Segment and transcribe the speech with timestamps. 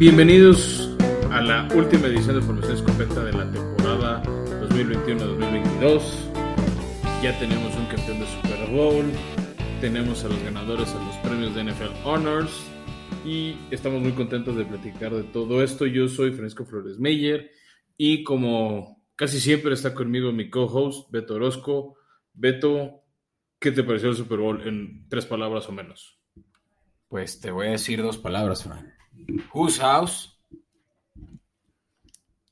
[0.00, 0.96] Bienvenidos
[1.30, 6.00] a la última edición de Formación Escopeta de la temporada 2021-2022.
[7.22, 9.04] Ya tenemos un campeón de Super Bowl,
[9.82, 12.64] tenemos a los ganadores a los premios de NFL Honors
[13.26, 15.84] y estamos muy contentos de platicar de todo esto.
[15.84, 17.50] Yo soy Francisco Flores Meyer
[17.98, 21.98] y como casi siempre está conmigo mi co-host Beto Orozco.
[22.32, 23.02] Beto,
[23.58, 26.18] ¿qué te pareció el Super Bowl en tres palabras o menos?
[27.06, 28.98] Pues te voy a decir dos palabras, Fran.
[29.52, 30.36] Whose house?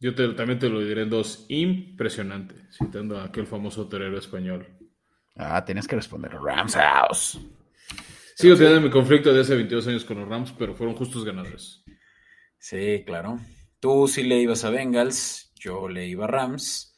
[0.01, 1.45] Yo te- también te lo diré en dos.
[1.49, 4.67] Impresionante, citando a aquel famoso torero español.
[5.37, 6.33] Ah, tenías que responder.
[6.33, 7.39] Rams house.
[8.37, 11.83] Sigo teniendo mi conflicto de hace 22 años con los Rams, pero fueron justos ganadores.
[12.59, 13.39] Sí, claro.
[13.81, 16.95] Tú sí le ibas a Bengals, yo le iba a Rams,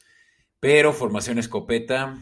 [0.59, 2.17] pero formación escopeta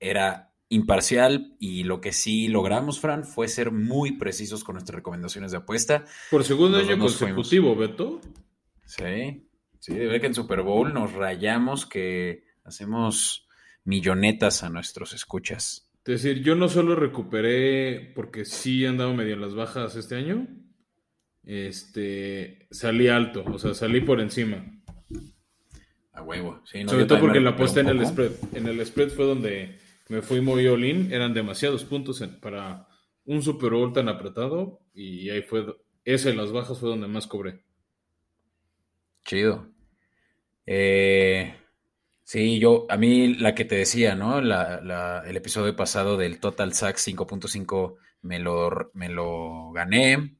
[0.00, 5.50] era imparcial y lo que sí logramos, Fran, fue ser muy precisos con nuestras recomendaciones
[5.50, 6.04] de apuesta.
[6.30, 8.20] Por segundo año nos consecutivo, Beto.
[8.84, 13.46] Sí, sí, de ver que en Super Bowl nos rayamos que hacemos
[13.84, 15.90] millonetas a nuestros escuchas.
[16.04, 20.46] Es decir, yo no solo recuperé, porque sí he andado medio las bajas este año,
[21.44, 24.64] este, salí alto, o sea, salí por encima.
[26.12, 26.62] A huevo.
[26.64, 28.32] Sí, no, Sobre todo porque la apuesta en el spread.
[28.54, 29.78] En el spread fue donde
[30.08, 32.86] me fui muy all-in, eran demasiados puntos en- para
[33.24, 35.66] un Super Bowl tan apretado, y ahí fue,
[36.04, 37.64] ese en las bajas fue donde más cobré.
[39.24, 39.68] Chido.
[40.66, 41.54] Eh,
[42.24, 44.40] sí, yo, a mí la que te decía, ¿no?
[44.40, 50.36] La, la- el episodio pasado del Total Sack 5.5 me lo, me lo gané.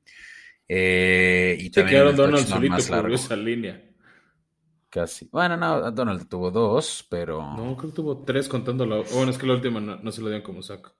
[0.67, 3.15] Eh, y Se también quedaron Donald solito largo.
[3.15, 3.88] esa línea.
[4.91, 5.29] Casi.
[5.31, 8.97] Bueno, no, Donald tuvo dos, pero No, creo que tuvo tres contando la...
[9.13, 10.97] Bueno, es que la última no, no se lo dieron como saco.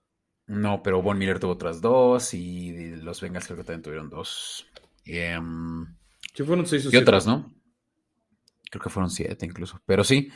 [0.47, 4.67] no, pero Von Miller tuvo otras dos y los Bengals creo que también tuvieron dos.
[5.05, 5.85] Em,
[6.35, 7.53] Sí, fueron seis o y otras, ¿no?
[8.69, 9.81] Creo que fueron siete incluso.
[9.85, 10.29] Pero sí.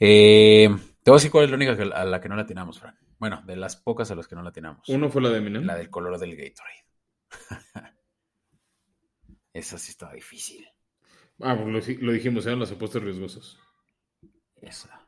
[0.00, 0.68] Eh,
[1.02, 2.80] te voy a decir cuál es la única que- a la que no la atinamos,
[2.80, 2.98] Fran.
[3.18, 4.88] Bueno, de las pocas a las que no la atinamos.
[4.88, 5.64] Uno fue la de Eminem.
[5.64, 6.86] La del color del Gatorade.
[9.52, 10.66] Esa sí estaba difícil.
[11.40, 13.58] Ah, pues lo, lo dijimos, eran las apuestas riesgosas.
[14.60, 15.04] Esa.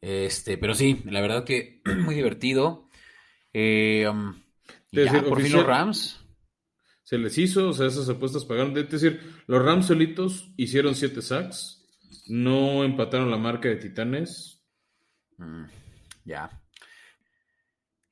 [0.00, 2.90] Este, pero sí, la verdad que muy divertido.
[3.52, 4.34] Eh, um,
[4.90, 6.20] y ya, por fin los Rams.
[7.02, 8.76] Se les hizo, o sea, esas apuestas pagaron.
[8.76, 11.86] Es decir, los Rams solitos hicieron siete sacks,
[12.28, 14.62] no empataron la marca de Titanes.
[15.38, 15.64] Mm,
[16.24, 16.62] ya.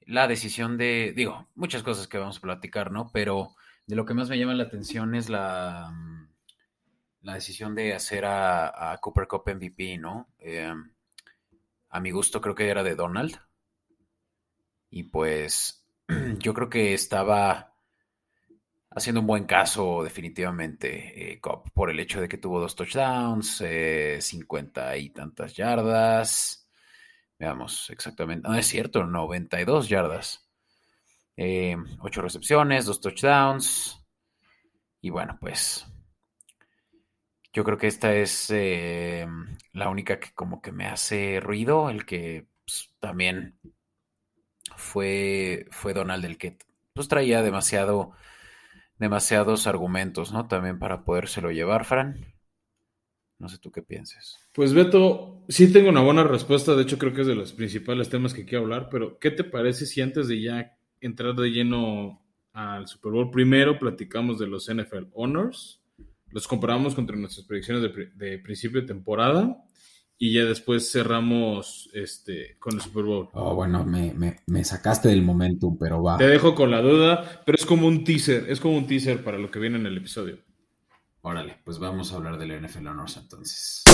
[0.07, 3.11] La decisión de, digo, muchas cosas que vamos a platicar, ¿no?
[3.13, 3.55] Pero
[3.87, 6.22] de lo que más me llama la atención es la, mm,
[7.23, 10.29] la decisión de hacer a, a Cooper Cup MVP, ¿no?
[10.39, 10.73] Eh,
[11.89, 13.39] a mi gusto creo que era de Donald.
[14.91, 15.87] Y pues
[16.39, 17.75] yo creo que estaba
[18.95, 21.41] haciendo un buen caso definitivamente eh,
[21.75, 26.69] por el hecho de que tuvo dos touchdowns, eh, 50 y tantas yardas.
[27.39, 28.49] Veamos exactamente.
[28.49, 30.49] No es cierto, 92 yardas.
[31.37, 33.99] Eh, 8 recepciones, 2 touchdowns.
[35.01, 35.87] Y bueno, pues
[37.53, 39.27] yo creo que esta es eh,
[39.73, 41.91] la única que como que me hace ruido.
[41.91, 43.59] El que pues, también
[44.77, 46.59] fue, fue Donald el que
[46.95, 48.13] pues traía demasiado,
[48.99, 50.47] demasiados argumentos, ¿no?
[50.49, 52.33] También para podérselo llevar, Fran.
[53.39, 54.39] No sé tú qué pienses.
[54.53, 58.09] Pues Beto, sí tengo una buena respuesta, de hecho creo que es de los principales
[58.09, 62.23] temas que quiero hablar, pero ¿qué te parece si antes de ya entrar de lleno
[62.53, 65.82] al Super Bowl, primero platicamos de los NFL Honors,
[66.33, 69.57] los comparamos contra nuestras predicciones de, pri- de principio de temporada
[70.19, 73.29] y ya después cerramos este, con el Super Bowl?
[73.33, 76.17] Oh, bueno, me, me- me sacaste del momentum, pero va.
[76.19, 79.39] Te dejo con la duda, pero es como un teaser, es como un teaser para
[79.39, 80.39] lo que viene en el episodio.
[81.23, 83.85] Órale, pues vamos a hablar del NFL Honors entonces.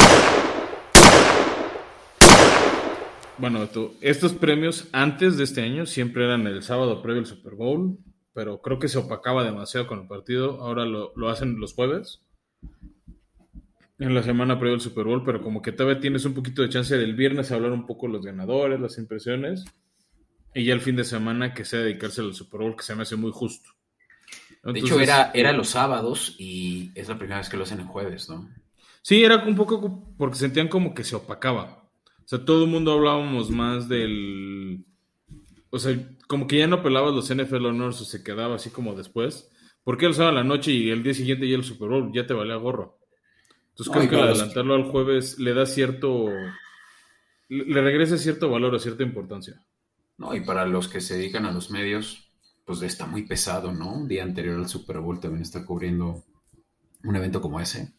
[3.38, 7.54] Bueno, Beto, estos premios antes de este año siempre eran el sábado previo al Super
[7.54, 7.96] Bowl,
[8.34, 10.60] pero creo que se opacaba demasiado con el partido.
[10.60, 12.20] Ahora lo, lo hacen los jueves,
[13.98, 16.68] en la semana previo al Super Bowl, pero como que todavía tienes un poquito de
[16.68, 19.64] chance del viernes a hablar un poco los ganadores, las impresiones,
[20.54, 23.02] y ya el fin de semana que sea dedicarse al Super Bowl, que se me
[23.02, 23.70] hace muy justo.
[24.62, 27.86] De hecho, era, era los sábados y es la primera vez que lo hacen en
[27.86, 28.48] jueves, ¿no?
[29.02, 31.88] Sí, era un poco porque sentían como que se opacaba.
[32.24, 34.84] O sea, todo el mundo hablábamos más del...
[35.70, 35.96] O sea,
[36.26, 39.50] como que ya no pelabas los NFL Honors o se quedaba así como después.
[39.84, 42.26] Porque el sábado a la noche y el día siguiente ya el Super Bowl ya
[42.26, 42.98] te valía gorro.
[43.70, 46.28] Entonces creo y que al adelantarlo al jueves le da cierto...
[47.48, 49.62] Le regresa cierto valor o cierta importancia.
[50.18, 52.30] No, y para los que se dedican a los medios,
[52.64, 53.94] pues está muy pesado, ¿no?
[53.94, 56.24] Un día anterior al Super Bowl también está cubriendo
[57.04, 57.94] un evento como ese.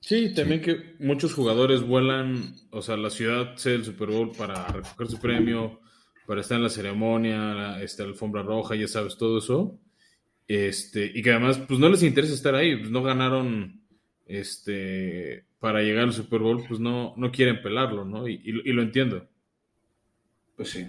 [0.00, 4.66] Sí, también que muchos jugadores vuelan, o sea, la ciudad sea el Super Bowl para
[4.66, 5.80] recoger su premio,
[6.26, 9.78] para estar en la ceremonia, la, este, alfombra roja, ya sabes, todo eso.
[10.54, 13.80] Este, y que además, pues no les interesa estar ahí, pues no ganaron
[14.26, 18.28] este, para llegar al Super Bowl, pues no, no quieren pelarlo, ¿no?
[18.28, 19.26] Y, y lo entiendo.
[20.56, 20.86] Pues sí.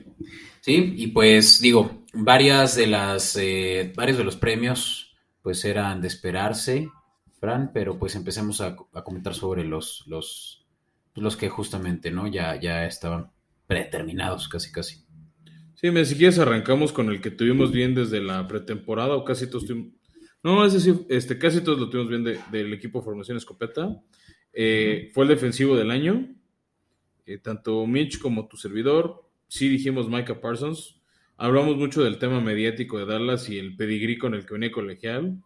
[0.59, 6.07] Sí, y pues digo, varias de las, eh, varios de los premios, pues eran de
[6.07, 6.89] esperarse
[7.39, 10.65] Fran, pero pues empecemos a, comentar sobre los, los,
[11.15, 12.27] los que justamente, ¿no?
[12.27, 13.31] Ya, ya estaban
[13.67, 15.02] predeterminados, casi, casi.
[15.83, 19.49] Sí, me, si quieres arrancamos con el que tuvimos bien desde la pretemporada, o casi
[19.49, 19.91] todos tuvimos...
[20.41, 24.01] No, es decir, este, casi todos lo tuvimos bien del equipo Formación Escopeta.
[24.53, 26.33] Eh, fue el defensivo del año.
[27.25, 29.29] Eh, tanto Mitch como tu servidor.
[29.49, 31.01] Sí dijimos Micah Parsons.
[31.35, 35.43] Hablamos mucho del tema mediático de Dallas y el pedigrí con el que venía colegial.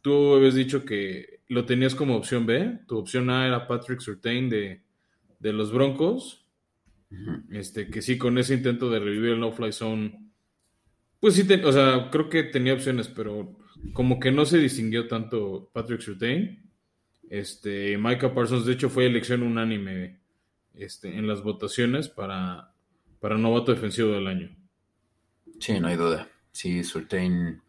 [0.00, 2.82] Tú habías dicho que lo tenías como opción B.
[2.86, 4.84] Tu opción A era Patrick Surtain de,
[5.40, 6.45] los Broncos.
[7.50, 10.30] Este, que sí, con ese intento de revivir el no-fly zone,
[11.20, 13.58] pues sí, o sea, creo que tenía opciones, pero
[13.92, 16.62] como que no se distinguió tanto Patrick Surtain.
[17.28, 20.20] Este, Micah Parsons, de hecho, fue elección unánime
[20.74, 22.72] este, en las votaciones para,
[23.20, 24.56] para novato defensivo del año.
[25.58, 26.28] Sí, no hay duda.
[26.52, 27.60] Sí, Surtain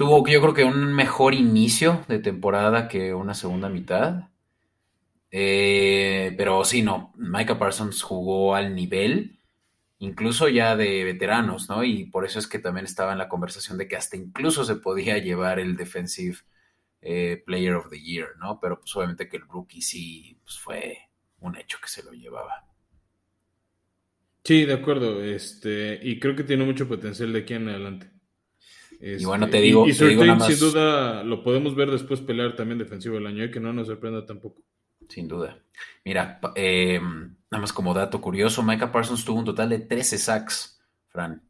[0.00, 4.30] Tuvo, yo creo que un mejor inicio de temporada que una segunda mitad.
[5.30, 7.12] Eh, pero sí, no.
[7.16, 9.38] Micah Parsons jugó al nivel,
[9.98, 11.84] incluso ya de veteranos, ¿no?
[11.84, 14.76] Y por eso es que también estaba en la conversación de que hasta incluso se
[14.76, 16.38] podía llevar el Defensive
[17.02, 18.58] eh, Player of the Year, ¿no?
[18.60, 20.98] Pero pues obviamente que el rookie sí pues, fue
[21.40, 22.66] un hecho que se lo llevaba.
[24.44, 25.22] Sí, de acuerdo.
[25.22, 28.10] Este, y creo que tiene mucho potencial de aquí en adelante
[29.00, 29.86] y bueno, este, te digo.
[29.90, 33.50] Sin duda, lo podemos ver después pelear también defensivo del año, y ¿eh?
[33.50, 34.62] que no nos sorprenda tampoco.
[35.10, 35.58] Sin duda.
[36.04, 40.80] Mira, eh, nada más como dato curioso, Micah Parsons tuvo un total de 13 sacks,
[41.08, 41.42] Fran.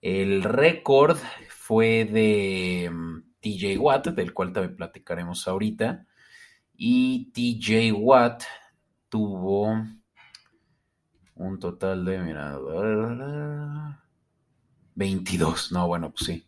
[0.00, 1.16] El récord
[1.48, 6.06] fue de mm, TJ Watt, del cual también platicaremos ahorita.
[6.74, 8.42] Y TJ Watt
[9.08, 9.76] tuvo
[11.36, 12.58] un total de, mira,
[14.96, 15.70] 22.
[15.70, 16.44] No, bueno, pues sí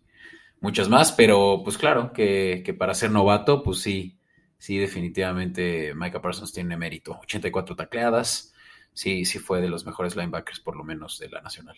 [0.65, 4.19] muchas más, pero pues claro, que, para ser novato, pues sí,
[4.65, 7.19] sí, definitivamente Micah Parsons tiene mérito.
[7.23, 8.55] 84 tacleadas,
[8.95, 11.77] sí, sí fue de los mejores linebackers, por lo menos de la nacional.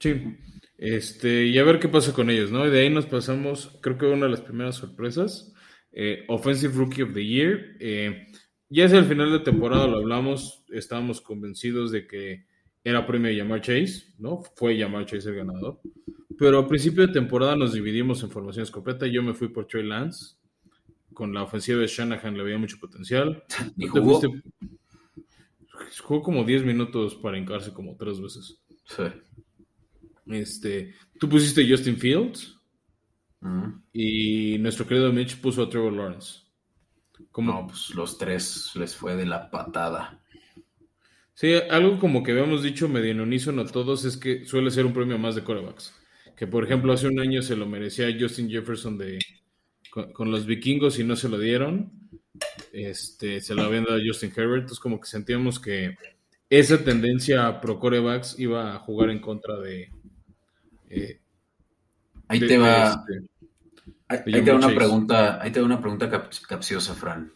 [0.00, 0.36] Sí,
[0.76, 2.66] este, y a ver qué pasa con ellos, ¿no?
[2.66, 5.54] Y de ahí nos pasamos, creo que una de las primeras sorpresas,
[5.92, 7.76] eh, Offensive Rookie of the Year.
[7.78, 8.26] Eh,
[8.68, 12.46] ya es el final de temporada, lo hablamos, estábamos convencidos de que
[12.82, 14.42] era premio Yamar Chase, ¿no?
[14.56, 15.80] Fue Yamar Chase el ganador.
[16.36, 19.08] Pero a principio de temporada nos dividimos en formaciones completas.
[19.12, 20.42] Yo me fui por Trey Lance.
[21.14, 23.44] Con la ofensiva de Shanahan le veía mucho potencial.
[23.76, 24.20] ¿Y jugó?
[26.02, 28.60] jugó como 10 minutos para encarse como tres veces.
[28.84, 29.04] Sí.
[30.26, 32.58] Este, tú pusiste Justin Fields.
[33.40, 33.68] Mm.
[33.92, 36.40] Y nuestro querido Mitch puso a Trevor Lawrence.
[37.36, 40.20] No, pues los tres les fue de la patada.
[41.34, 44.86] Sí, algo como que habíamos dicho medio en unísono a todos es que suele ser
[44.86, 45.92] un premio más de corebacks
[46.36, 49.18] que por ejemplo hace un año se lo merecía Justin Jefferson de
[49.94, 51.92] con, los vikingos y no se lo dieron.
[52.72, 54.62] Este, se lo habían dado a Justin Herbert.
[54.62, 55.96] Entonces, como que sentíamos que
[56.50, 59.92] esa tendencia pro corebacks iba a jugar en contra de.
[60.90, 61.20] Eh,
[62.26, 63.04] ahí te va.
[64.08, 66.10] Este, ahí, te va una pregunta, ahí te una pregunta
[66.48, 67.32] capciosa, Fran.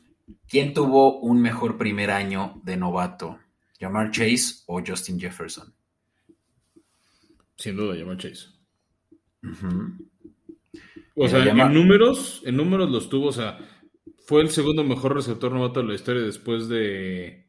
[0.48, 3.38] ¿Quién tuvo un mejor primer año de novato?
[3.80, 5.72] ¿Jamar Chase o Justin Jefferson?
[7.56, 8.48] Sin duda, Jamar Chase.
[11.18, 13.58] O sea, en números, en números los tuvo, o sea,
[14.24, 17.48] fue el segundo mejor receptor novato de la historia después de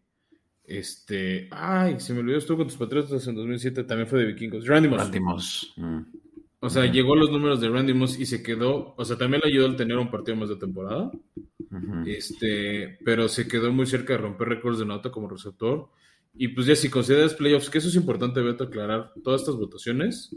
[0.69, 4.67] este, ay, se me olvidó, estuvo con tus Patriotas en 2007, también fue de Vikingos.
[4.67, 4.87] Randy
[5.19, 5.73] Moss.
[5.77, 6.01] Mm.
[6.59, 9.41] O sea, llegó a los números de Randy Moss y se quedó, o sea, también
[9.43, 11.11] le ayudó al tener un partido más de temporada.
[12.05, 15.89] Este, pero se quedó muy cerca de romper récords de nota como receptor.
[16.35, 20.35] Y pues ya si consideras playoffs, que eso es importante, Beto, aclarar, todas estas votaciones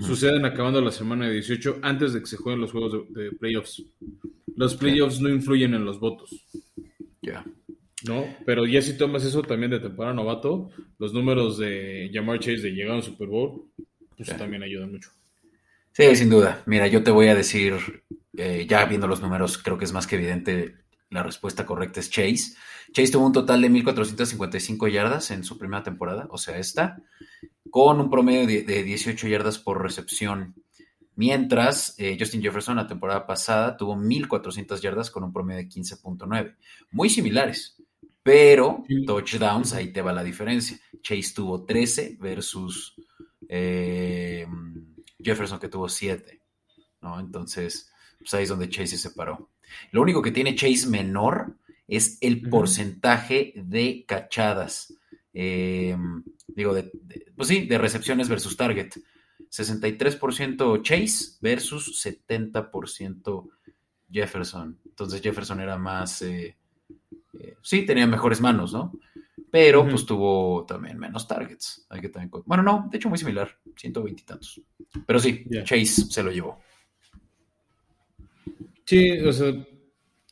[0.00, 3.82] suceden acabando la semana de 18 antes de que se jueguen los juegos de, playoffs.
[4.56, 6.46] Los playoffs no influyen en los votos.
[7.20, 7.44] Ya.
[8.06, 8.24] ¿No?
[8.44, 12.70] Pero ya si tomas eso también de temporada novato, los números de Jamar Chase de
[12.70, 13.70] llegar a un Super Bowl,
[14.16, 15.10] pues también ayudan mucho.
[15.92, 16.62] Sí, sin duda.
[16.66, 17.74] Mira, yo te voy a decir,
[18.36, 20.76] eh, ya viendo los números, creo que es más que evidente
[21.10, 22.56] la respuesta correcta es Chase.
[22.92, 26.96] Chase tuvo un total de 1.455 yardas en su primera temporada, o sea, esta
[27.72, 30.54] con un promedio de, 18 yardas por recepción.
[31.16, 36.54] Mientras eh, Justin Jefferson la temporada pasada tuvo 1.400 yardas con un promedio de 15.9.
[36.90, 37.82] Muy similares,
[38.22, 40.78] pero touchdowns, ahí te va la diferencia.
[41.00, 42.94] Chase tuvo 13 versus
[43.48, 44.46] eh,
[45.18, 46.42] Jefferson que tuvo 7.
[47.00, 47.18] ¿no?
[47.20, 49.48] Entonces, pues ahí es donde Chase se separó.
[49.92, 51.56] Lo único que tiene Chase menor
[51.88, 54.92] es el porcentaje de cachadas.
[55.34, 55.96] Eh,
[56.48, 56.76] digo,
[57.36, 58.90] pues sí, de recepciones versus target.
[59.50, 63.48] 63% Chase versus 70%
[64.10, 64.78] Jefferson.
[64.86, 66.56] Entonces Jefferson era más, eh,
[67.38, 68.92] eh, sí, tenía mejores manos, ¿no?
[69.50, 71.86] Pero pues tuvo también menos targets.
[71.90, 74.60] Hay que también, bueno, no, de hecho muy similar, 120 y tantos.
[75.06, 76.58] Pero sí, Chase se lo llevó.
[78.86, 79.52] Sí, o sea,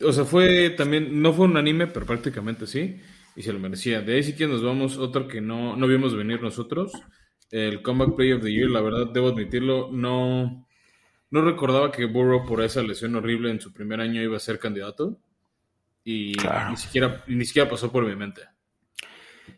[0.02, 2.96] o sea, fue también, no fue un anime, pero prácticamente sí,
[3.40, 4.02] y se lo merecía.
[4.02, 6.92] De ahí sí que nos vamos, otro que no, no vimos venir nosotros,
[7.50, 10.66] el Comeback Player of the Year, la verdad, debo admitirlo, no,
[11.30, 14.58] no recordaba que Burrow por esa lesión horrible en su primer año iba a ser
[14.58, 15.18] candidato.
[16.04, 16.34] Y
[16.68, 18.42] ni, siquiera, ni siquiera pasó por mi mente.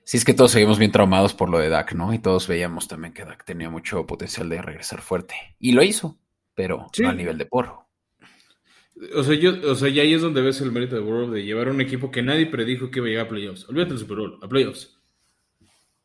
[0.05, 2.15] Sí, es que todos seguimos bien traumados por lo de Dak, ¿no?
[2.15, 5.35] Y todos veíamos también que Dak tenía mucho potencial de regresar fuerte.
[5.59, 6.21] Y lo hizo,
[6.55, 7.82] pero no a nivel de porro.
[9.15, 11.45] O sea, yo, o sea, ya ahí es donde ves el mérito de Burrow de
[11.45, 13.69] llevar un equipo que nadie predijo que iba a llegar a playoffs.
[13.69, 14.99] Olvídate del Super Bowl, a playoffs.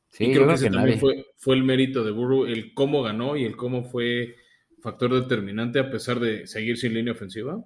[0.10, 3.56] Sí, creo que ese también fue, el mérito de Burrow, el cómo ganó y el
[3.56, 4.36] cómo fue
[4.82, 7.64] factor determinante a pesar de seguir sin línea ofensiva.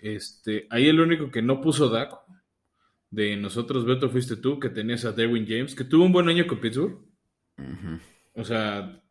[0.00, 2.14] Este, ahí el único que no puso Dak
[3.10, 6.46] de nosotros, Beto, fuiste tú, que tenías a Derwin James, que tuvo un buen año
[6.46, 6.98] con Pittsburgh.
[8.34, 9.02] O sea,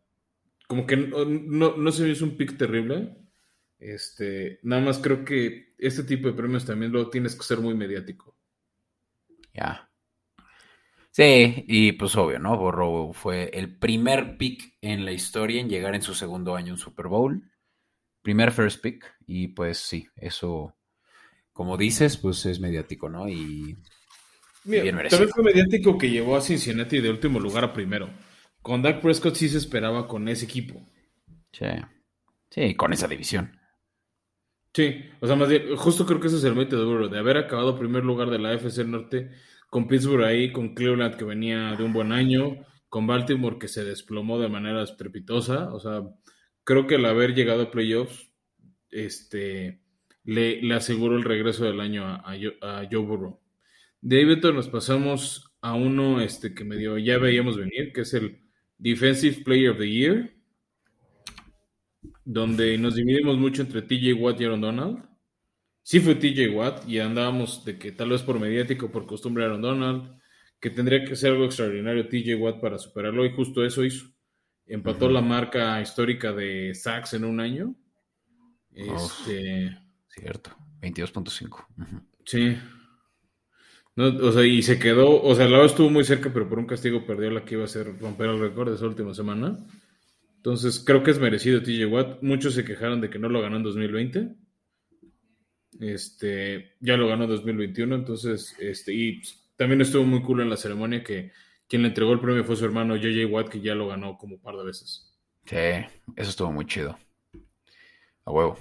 [0.68, 3.16] como que no, no, se me hizo un pick terrible.
[3.80, 7.76] Este, nada más creo que este tipo de premios también lo tienes que ser muy
[7.76, 8.36] mediático.
[9.54, 9.90] Ya.
[11.12, 12.58] Sí, y pues obvio, ¿no?
[12.58, 16.80] Borro fue el primer pick en la historia en llegar en su segundo año un
[16.80, 17.42] Super Bowl.
[18.22, 19.04] Primer first pick.
[19.26, 20.76] Y pues sí, eso,
[21.54, 23.28] como dices, pues es mediático, ¿no?
[23.28, 23.78] Y
[24.64, 25.22] bien merecido.
[25.22, 28.10] También fue mediático que llevó a Cincinnati de último lugar a primero.
[28.62, 30.88] Con Dak Prescott sí se esperaba con ese equipo.
[31.52, 31.66] Sí.
[32.52, 33.57] Sí, con esa división.
[34.74, 37.18] Sí, o sea, más bien, justo creo que ese es el mérito de Burrow, de
[37.18, 39.32] haber acabado primer lugar de la FC Norte
[39.70, 43.84] con Pittsburgh ahí, con Cleveland que venía de un buen año, con Baltimore que se
[43.84, 45.74] desplomó de manera estrepitosa.
[45.74, 46.04] O sea,
[46.64, 48.32] creo que el haber llegado a playoffs
[48.92, 49.82] este,
[50.24, 53.40] le, aseguró el regreso del año a, a, Joe Burrow.
[54.02, 58.14] De ahí, Beto, nos pasamos a uno este, que medio ya veíamos venir, que es
[58.14, 58.42] el
[58.78, 60.37] Defensive Player of the Year,
[62.28, 65.18] donde nos dividimos mucho entre TJ Watt y Aaron Donald
[65.88, 69.62] sí fue TJ Watt y andábamos de que tal vez por mediático, por costumbre Aaron
[69.62, 70.20] Donald,
[70.60, 74.08] que tendría que ser algo extraordinario TJ Watt para superarlo y justo eso hizo.
[74.66, 77.74] Empató la marca histórica de sacks en un año.
[78.74, 79.78] Este,
[80.10, 81.68] cierto, 22.5.
[82.26, 82.58] Sí.
[83.96, 87.06] o sea, y se quedó, o sea, la estuvo muy cerca, pero por un castigo
[87.06, 89.58] perdió la que iba a ser romper el récord de esa última semana.
[90.48, 92.24] Entonces, creo que es merecido TJ Watt.
[92.24, 94.36] Muchos se quejaron de que no lo ganó en 2020
[95.80, 99.22] este, ya lo ganó en 2021, entonces, este, y
[99.56, 101.32] también estuvo muy cool en la ceremonia que
[101.68, 104.36] quien le entregó el premio fue su hermano JJ Watt, que ya lo ganó como
[104.36, 105.14] un par de veces.
[105.46, 105.56] Sí,
[106.16, 106.98] eso estuvo muy chido.
[108.26, 108.58] A huevo.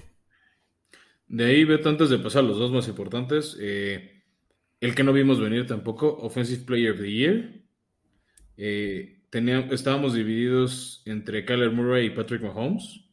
[1.29, 4.23] De ahí, Beto, antes de pasar los dos más importantes, eh,
[4.81, 7.51] el que no vimos venir tampoco, Offensive Player of the Year.
[8.57, 13.05] Eh, estábamos divididos entre Kyler Murray y Patrick Mahomes.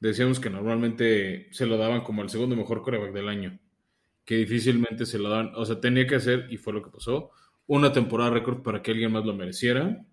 [0.00, 3.60] Decíamos que normalmente se lo daban como el segundo mejor coreback del año,
[4.24, 7.30] que difícilmente se lo dan, o sea, tenía que hacer, y fue lo que pasó,
[7.66, 10.04] una temporada récord para que alguien más lo mereciera,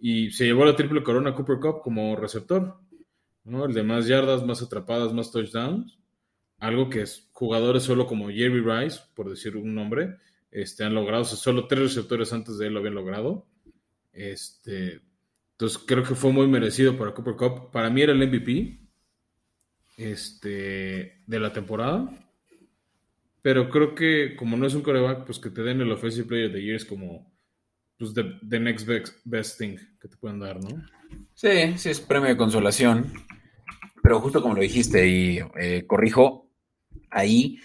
[0.00, 2.78] y se llevó la triple corona Cooper Cup como receptor,
[3.44, 3.64] ¿no?
[3.64, 5.98] El de más yardas, más atrapadas, más touchdowns,
[6.58, 10.18] algo que es jugadores solo como Jerry Rice, por decir un nombre,
[10.52, 13.46] este, han logrado, solo tres receptores antes de él lo habían logrado,
[14.12, 15.00] este,
[15.52, 18.80] entonces creo que fue muy merecido para Cooper Cup, para mí era el MVP,
[19.96, 22.10] este, de la temporada.
[23.42, 26.52] Pero creo que como no es un coreback, pues que te den el Offensive Player
[26.52, 27.32] the Year es como
[27.98, 28.86] pues the, next
[29.24, 30.84] best, thing que te pueden dar, ¿no?
[31.34, 33.12] Sí, sí es premio de consolación.
[34.02, 36.50] Pero justo como lo dijiste y eh, corrijo,
[37.10, 37.60] ahí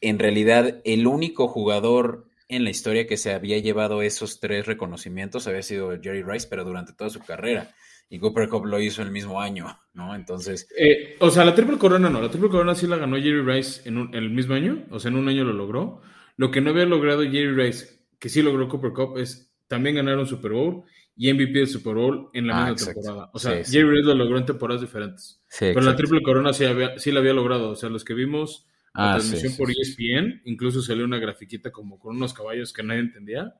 [0.00, 5.46] en realidad el único jugador en la historia que se había llevado esos tres reconocimientos
[5.46, 7.74] había sido Jerry Rice, pero durante toda su carrera
[8.08, 10.14] y Cooper Cup lo hizo el mismo año, ¿no?
[10.14, 10.68] Entonces.
[10.78, 13.88] Eh, o sea, la triple corona no, la triple corona sí la ganó Jerry Rice
[13.88, 16.00] en, el mismo año, o sea, en un año lo logró.
[16.36, 20.26] Lo que no había logrado Jerry Rice, que sí logró Cooper Cup, es también ganaron
[20.26, 20.84] Super Bowl
[21.16, 23.30] y MVP del Super Bowl en la ah, misma temporada.
[23.32, 25.42] O sea, Jerry Reed lo logró en temporadas diferentes.
[25.58, 27.70] Pero la triple corona sí, había, sí la había logrado.
[27.70, 31.98] O sea, los que vimos la ah, transmisión por ESPN, incluso salió una grafiquita como
[31.98, 33.54] con unos caballos que nadie entendía.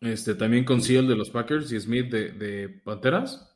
[0.00, 3.52] Este, también con Seal de los Packers y Smith de, Panteras,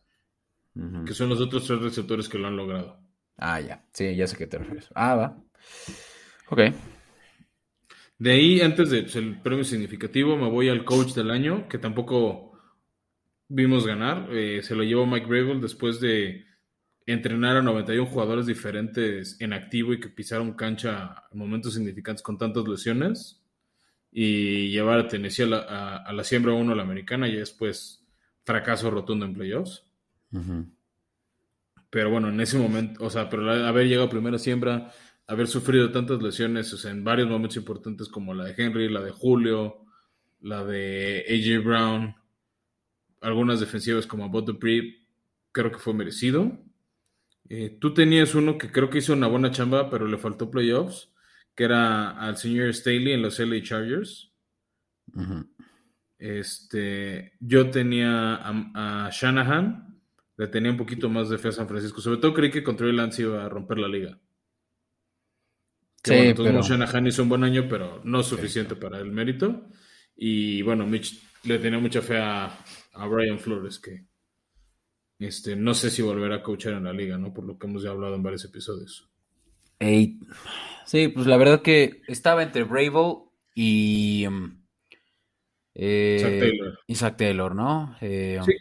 [1.06, 3.00] que son los otros tres receptores que lo han logrado.
[3.36, 3.84] Ah, ya.
[3.92, 4.88] Sí, ya sé qué te refieres.
[4.94, 5.42] Ah, va.
[6.48, 6.60] Ok.
[8.18, 12.58] De ahí, antes del pues, premio significativo, me voy al coach del año, que tampoco
[13.46, 14.28] vimos ganar.
[14.32, 16.44] Eh, se lo llevó Mike Gravel después de
[17.06, 22.38] entrenar a 91 jugadores diferentes en activo y que pisaron cancha en momentos significantes con
[22.38, 23.42] tantas lesiones
[24.12, 28.04] y llevar a Tennessee a la, siembra 1 a la americana y después
[28.44, 29.84] fracaso rotundo en playoffs.
[31.90, 34.92] Pero bueno, en ese momento, o sea, pero haber llegado a primera siembra,
[35.26, 39.00] haber sufrido tantas lesiones, o sea, en varios momentos importantes como la de Henry, la
[39.00, 39.86] de Julio,
[40.40, 42.14] la de AJ Brown,
[43.20, 45.06] algunas defensivas como Bot Dupree,
[45.52, 46.58] creo que fue merecido.
[47.52, 51.12] Eh, tú tenías uno que creo que hizo una buena chamba, pero le faltó playoffs,
[51.56, 54.32] que era al señor Staley en los LA Chargers.
[56.16, 60.00] Este, yo tenía a, Shanahan,
[60.36, 62.00] le tenía un poquito más de fe a San Francisco.
[62.00, 64.16] Sobre todo creí que contra el Lance iba a romper la liga.
[66.04, 66.62] sí, pero...
[66.62, 69.68] Shanahan hizo un buen año, pero no suficiente para el mérito.
[70.14, 72.56] Y bueno, Mitch le tenía mucha fe a,
[72.92, 74.09] a Brian Flores, que
[75.26, 77.32] este, no sé si volverá a coachar en la liga, ¿no?
[77.32, 79.08] Por lo que hemos ya hablado en varios episodios.
[80.86, 84.26] Sí, pues la verdad que estaba entre Bravo y.
[84.26, 84.62] Um,
[85.74, 86.78] eh, Zach Taylor.
[86.86, 87.96] Y Zach Taylor, ¿no?
[88.00, 88.52] Eh, sí,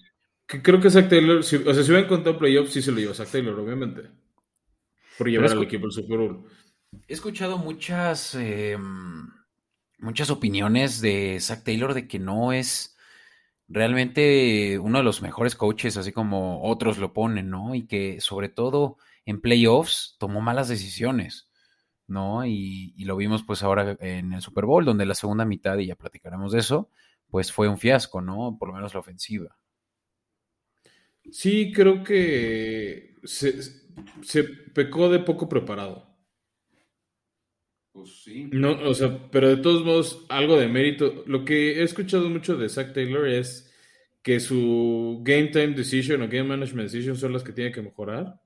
[0.48, 3.14] que creo que Zach Taylor, o sea, si hubieran contado playoffs, sí se lo llevó
[3.14, 4.04] Zach Taylor, obviamente.
[5.18, 6.46] Por llevar al equipo al Super Bowl.
[7.08, 8.36] He escuchado muchas.
[8.36, 8.78] Eh,
[10.00, 12.98] muchas opiniones de Zach Taylor de que no es
[13.70, 17.76] realmente uno de los mejores coaches, así como otros lo ponen, ¿no?
[17.76, 21.50] Y que sobre todo en playoffs tomó malas decisiones,
[22.08, 22.46] ¿no?
[22.46, 25.96] Y, lo vimos pues ahora en el Super Bowl, donde la segunda mitad, y ya
[25.96, 26.90] platicaremos de eso,
[27.30, 28.58] pues fue un fiasco, ¿no?
[28.60, 29.56] Por lo menos la ofensiva.
[31.32, 33.62] Sí, creo que se,
[34.24, 36.09] se pecó de poco preparado.
[38.00, 38.50] Pues sí.
[38.52, 41.24] No, o sea, pero de todos modos, algo de mérito.
[41.28, 43.74] Lo que he escuchado mucho de Zach Taylor es
[44.22, 48.42] que su game time decision o game management decision son las que tiene que mejorar,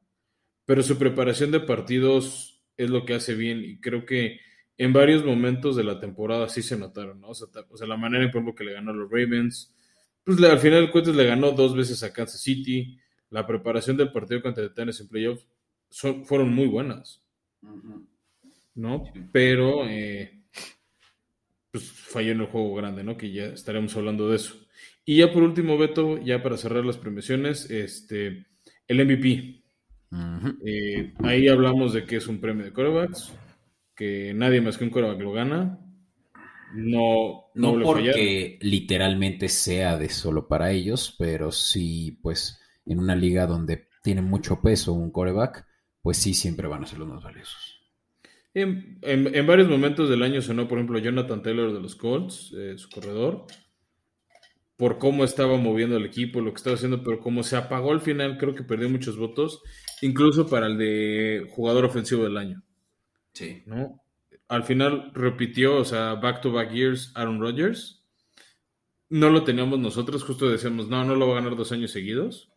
[0.66, 4.40] pero su preparación de partidos es lo que hace bien y creo que
[4.78, 7.30] en varios momentos de la temporada sí se notaron, ¿no?
[7.30, 9.74] O sea, la manera, por ejemplo, que le ganó a los Ravens,
[10.24, 12.98] pues al final de cuentas le ganó dos veces a Kansas City,
[13.30, 15.46] la preparación del partido contra Titanes en playoffs
[16.24, 17.22] fueron muy buenas.
[18.76, 19.04] ¿No?
[19.32, 20.44] Pero eh,
[21.72, 23.18] pues falló en el juego grande, ¿no?
[23.18, 24.56] Que ya estaremos hablando de eso.
[25.06, 28.46] Y ya por último, Beto, ya para cerrar las premiaciones, este,
[28.88, 29.64] el MVP.
[30.66, 33.34] Eh, ahí hablamos de que es un premio de corebacks,
[33.96, 35.80] que nadie más que un coreback lo gana.
[36.76, 43.46] No, no, porque literalmente sea de solo para ellos, pero sí, pues en una liga
[43.46, 45.66] donde tiene mucho peso un coreback,
[46.02, 47.83] pues sí siempre van a ser los más valiosos.
[48.56, 52.90] En, varios momentos del año sonó, por ejemplo, Jonathan Taylor de los Colts, eh, su
[52.90, 53.48] corredor,
[54.78, 58.02] por cómo estaba moviendo el equipo, lo que estaba haciendo, pero como se apagó al
[58.02, 59.62] final, creo que perdió muchos votos,
[60.02, 62.64] incluso para el de jugador ofensivo del año.
[63.34, 63.64] Sí.
[63.66, 64.02] ¿no?
[64.48, 68.04] Al final repitió, o sea, back to back years Aaron Rodgers.
[69.10, 72.52] No lo teníamos nosotros, justo decíamos, no, no lo va a ganar dos años seguidos.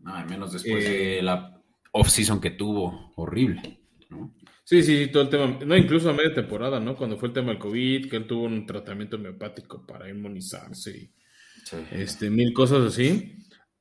[0.00, 3.80] No, menos después de eh, la off-season que tuvo, horrible.
[4.08, 4.34] ¿no?
[4.70, 6.94] Sí, sí, todo el tema, no, incluso a media temporada, ¿no?
[6.94, 11.10] Cuando fue el tema del COVID, que él tuvo un tratamiento homeopático para inmunizarse y
[11.90, 13.34] este, mil cosas así.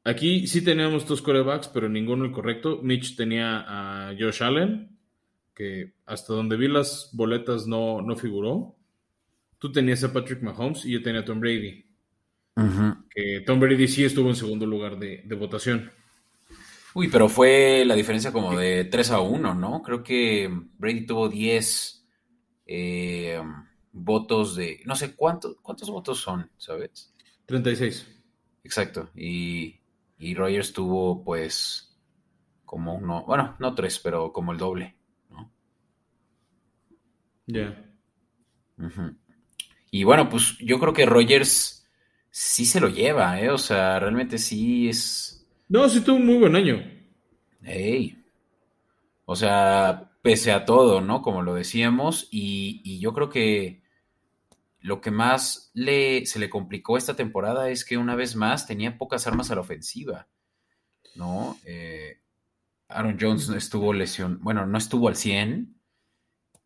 [0.04, 2.80] Aquí sí teníamos dos corebacks, pero ninguno el correcto.
[2.82, 4.98] Mitch tenía a Josh Allen,
[5.54, 8.76] que hasta donde vi las boletas no, no figuró.
[9.60, 11.86] Tú tenías a Patrick Mahomes y yo tenía a Tom Brady.
[13.14, 15.92] Que Tom Brady sí estuvo en segundo lugar de, de votación.
[17.00, 19.82] Uy, pero fue la diferencia como de 3 a 1, ¿no?
[19.82, 22.06] Creo que Brady tuvo 10
[22.66, 23.42] eh,
[23.94, 24.82] votos de...
[24.84, 27.14] No sé, ¿cuántos, ¿cuántos votos son, sabes?
[27.46, 28.06] 36.
[28.66, 29.12] Exacto.
[29.16, 29.80] Y,
[30.18, 31.98] y Rogers tuvo pues
[32.66, 34.98] como uno, bueno, no tres, pero como el doble,
[35.30, 35.54] ¿no?
[37.48, 37.82] Ya.
[39.90, 41.88] Y bueno, pues yo creo que Rogers
[42.30, 43.52] sí se lo lleva, ¿eh?
[43.52, 45.39] O sea, realmente sí es
[45.70, 46.84] no, sí tuvo un muy buen año.
[47.64, 48.18] Ey.
[49.26, 51.22] O sea, pese a todo, ¿no?
[51.22, 53.84] Como lo decíamos, y, yo creo que
[54.82, 58.98] lo que más le, se le complicó esta temporada es que una vez más tenía
[58.98, 60.28] pocas armas a la ofensiva,
[61.16, 61.58] ¿no?
[61.66, 62.20] Eh,
[62.88, 65.76] Aaron Jones estuvo lesión, bueno, no estuvo al 100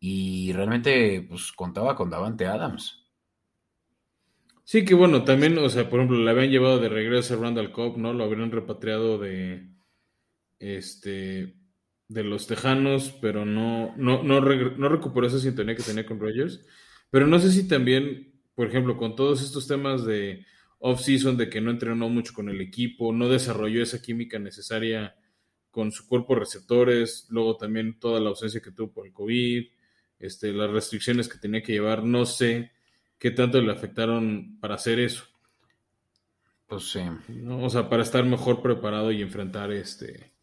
[0.00, 3.03] y realmente pues contaba con Davante Adams.
[4.64, 7.70] Sí, que bueno, también, o sea, por ejemplo, le habían llevado de regreso a Randall
[7.72, 8.14] Cobb, ¿no?
[8.14, 9.68] Lo habrían repatriado de
[10.58, 11.56] este
[12.08, 16.64] de los Tejanos, pero no, no, no, no recuperó esa sintonía que tenía con Rogers.
[17.10, 20.46] Pero no sé si también, por ejemplo, con todos estos temas de
[20.78, 25.16] off-season, de que no entrenó mucho con el equipo, no desarrolló esa química necesaria
[25.70, 29.66] con su cuerpo receptores, luego también toda la ausencia que tuvo por el COVID,
[30.20, 32.73] este, las restricciones que tenía que llevar, no sé
[33.24, 35.24] qué tanto le afectaron para hacer eso.
[36.66, 37.00] Pues sí.
[37.48, 40.34] O sea, para estar mejor preparado y enfrentar este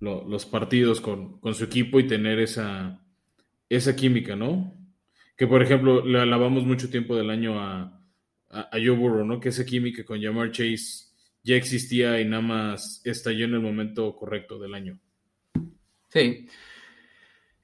[0.00, 3.00] los partidos con, su equipo y tener esa,
[3.68, 4.76] esa química, ¿no?
[5.36, 8.04] Que por ejemplo, le alabamos mucho tiempo del año a,
[8.50, 9.38] a, Joe Burrow, ¿no?
[9.38, 14.16] Que esa química con Jamar Chase ya existía y nada más estalló en el momento
[14.16, 14.98] correcto del año.
[16.08, 16.48] Sí.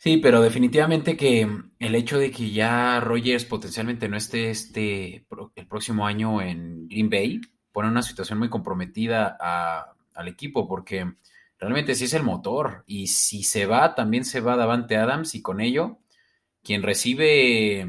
[0.03, 1.47] Sí, pero definitivamente que
[1.79, 7.11] el hecho de que ya Rogers potencialmente no esté este el próximo año en Green
[7.11, 9.37] Bay pone una situación muy comprometida
[10.15, 11.07] al equipo porque
[11.59, 15.43] realmente sí es el motor y si se va también se va Davante Adams y
[15.43, 15.99] con ello
[16.63, 17.87] quien recibe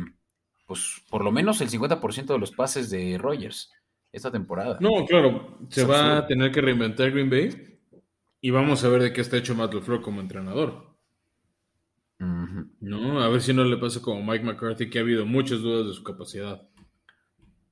[0.65, 3.71] pues por lo menos el 50% de los pases de Rogers
[4.11, 4.77] esta temporada.
[4.81, 7.79] No, claro, se va a tener que reinventar Green Bay
[8.41, 10.90] y vamos a ver de qué está hecho Matt LaFleur como entrenador.
[12.21, 15.87] No, a ver si no le pasa como Mike McCarthy, que ha habido muchas dudas
[15.87, 16.61] de su capacidad.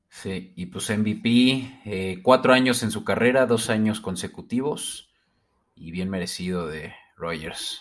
[0.09, 5.13] Sí, y pues MVP, eh, cuatro años en su carrera, dos años consecutivos
[5.75, 7.79] y bien merecido de Rogers.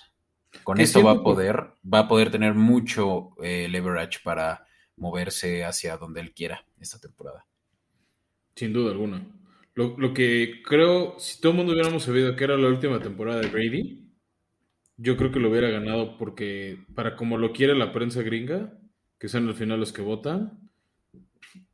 [0.62, 5.96] Con esto va a poder, va a poder tener mucho eh, leverage para moverse hacia
[5.96, 7.46] donde él quiera esta temporada.
[8.54, 9.26] Sin duda alguna.
[9.72, 13.40] Lo, lo que creo, si todo el mundo hubiéramos sabido que era la última temporada
[13.40, 14.07] de Brady,
[14.98, 18.78] yo creo que lo hubiera ganado porque para como lo quiere la prensa gringa,
[19.18, 20.70] que son al final los que votan,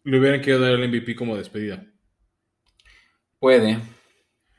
[0.04, 1.84] le hubieran querido dar el MVP como despedida.
[3.40, 3.78] Puede.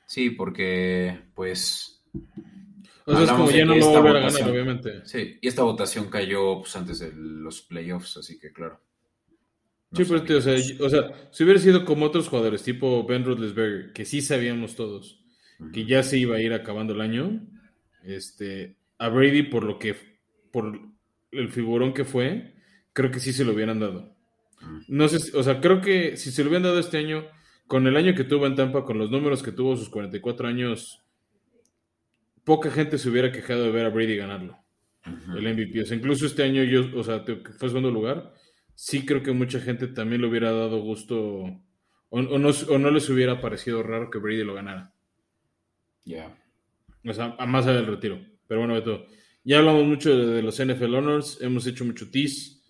[0.08, 2.04] Sí, porque pues...
[3.06, 5.06] O sea, es como ya no lo volver a ganar, obviamente.
[5.06, 8.82] Sí, y esta votación cayó pues, antes de los playoffs, así que claro.
[9.94, 13.94] sí, pero o sea, o sea, si hubiera sido como otros jugadores, tipo Ben Roethlisberger,
[13.94, 15.24] que sí sabíamos todos
[15.72, 17.42] que ya se iba a ir acabando el año,
[18.06, 19.96] este, a Brady por lo que,
[20.52, 20.80] por
[21.32, 22.56] el figurón que fue,
[22.94, 24.16] creo que sí se lo hubieran dado.
[24.88, 27.26] No sé, o sea, creo que si se lo hubieran dado este año,
[27.68, 31.04] con el año que tuvo en Tampa, con los números que tuvo sus 44 años,
[32.44, 34.58] poca gente se hubiera quejado de ver a Brady ganarlo.
[35.36, 35.82] El MVP.
[35.82, 37.24] O sea, incluso este año yo, o sea,
[37.58, 38.34] fue segundo lugar.
[38.74, 41.62] Sí creo que mucha gente también le hubiera dado gusto
[42.10, 44.94] o, no, o no, les hubiera parecido raro que Brady lo ganara.
[46.06, 46.38] Ya.
[47.08, 48.20] O sea, a más allá del retiro.
[48.48, 49.06] Pero bueno, Beto,
[49.44, 52.62] ya hablamos mucho de, los NFL Honors, hemos hecho mucho tease.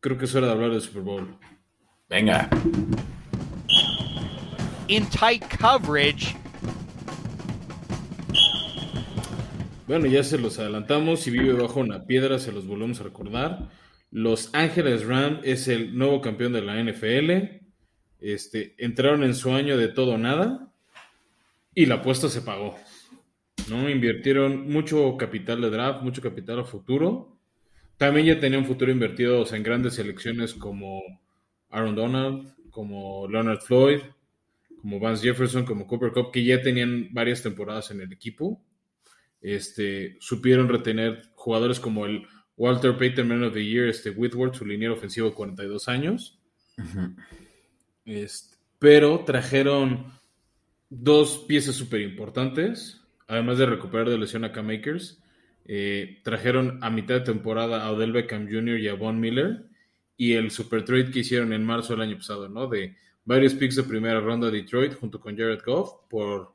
[0.00, 1.38] Creo que es hora de hablar del Super Bowl.
[2.08, 2.48] Venga.
[4.88, 6.36] In tight coverage.
[9.86, 11.20] Bueno, ya se los adelantamos.
[11.20, 13.70] Si vive bajo una piedra, se los volvemos a recordar.
[14.10, 17.62] Los Ángeles Rams es el nuevo campeón de la NFL.
[18.20, 20.72] Este, entraron en su año de todo o nada.
[21.74, 22.76] Y la apuesta se pagó.
[23.70, 23.88] ¿No?
[23.88, 27.36] Invirtieron mucho capital de draft, mucho capital a futuro.
[27.96, 31.02] También ya tenían futuro invertido en grandes selecciones como
[31.70, 34.00] Aaron Donald, como Leonard Floyd,
[34.80, 38.60] como Vance Jefferson, como Cooper Cup, que ya tenían varias temporadas en el equipo.
[39.40, 42.26] Este, supieron retener jugadores como el
[42.56, 46.38] Walter Payton Man of the Year, este Whitworth, su liniero ofensivo de 42 años.
[48.04, 50.12] Este, pero trajeron
[50.88, 55.22] dos piezas súper importantes además de recuperar de lesión a Cam Makers,
[55.66, 58.80] eh, trajeron a mitad de temporada a Odell Beckham Jr.
[58.80, 59.66] y a Von Miller
[60.16, 62.66] y el super trade que hicieron en marzo del año pasado, ¿no?
[62.66, 66.54] De varios picks de primera ronda de Detroit junto con Jared Goff por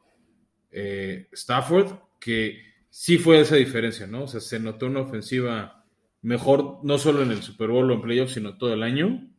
[0.71, 2.59] eh, Stafford, que
[2.89, 4.23] sí fue esa diferencia, ¿no?
[4.23, 5.85] O sea, se notó una ofensiva
[6.23, 9.29] mejor, no solo en el Super Bowl o en playoffs, sino todo el año.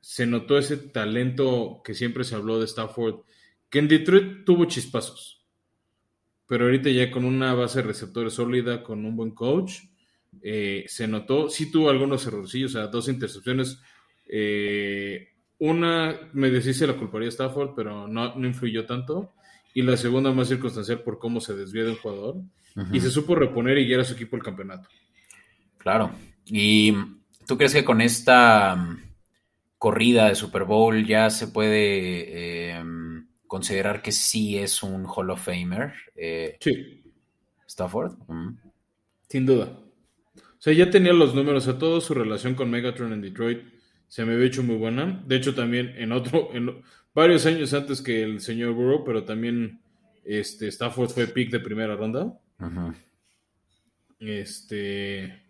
[0.00, 3.24] Se notó ese talento que siempre se habló de Stafford,
[3.68, 5.37] que en Detroit tuvo chispazos
[6.48, 9.80] pero ahorita ya con una base de receptores sólida, con un buen coach,
[10.42, 13.80] eh, se notó, sí tuvo algunos errorcillos, o sea, dos intercepciones.
[14.26, 19.34] Eh, una me deshice la culparía a Stafford, pero no, no, influyó tanto.
[19.74, 22.36] Y la segunda más circunstancial por cómo se desvía de un jugador.
[22.92, 24.88] Y se supo reponer y guiar a su equipo el campeonato.
[25.78, 26.12] Claro.
[26.46, 26.94] ¿Y
[27.46, 28.96] tú crees que con esta
[29.78, 32.84] corrida de Super Bowl, ya se puede eh,
[33.48, 35.92] considerar que sí es un Hall of Famer.
[36.14, 37.02] Eh, Sí,
[37.66, 38.12] Stafford.
[38.28, 38.56] Mm.
[39.28, 39.78] sin duda.
[40.36, 44.24] O sea, ya tenía los números, a toda su relación con Megatron en Detroit se
[44.24, 45.22] me había hecho muy buena.
[45.26, 46.82] De hecho, también en otro, en
[47.14, 49.80] varios años antes que el señor Burrow, pero también
[50.24, 52.40] este, Stafford fue pick de primera ronda.
[54.18, 55.42] Este.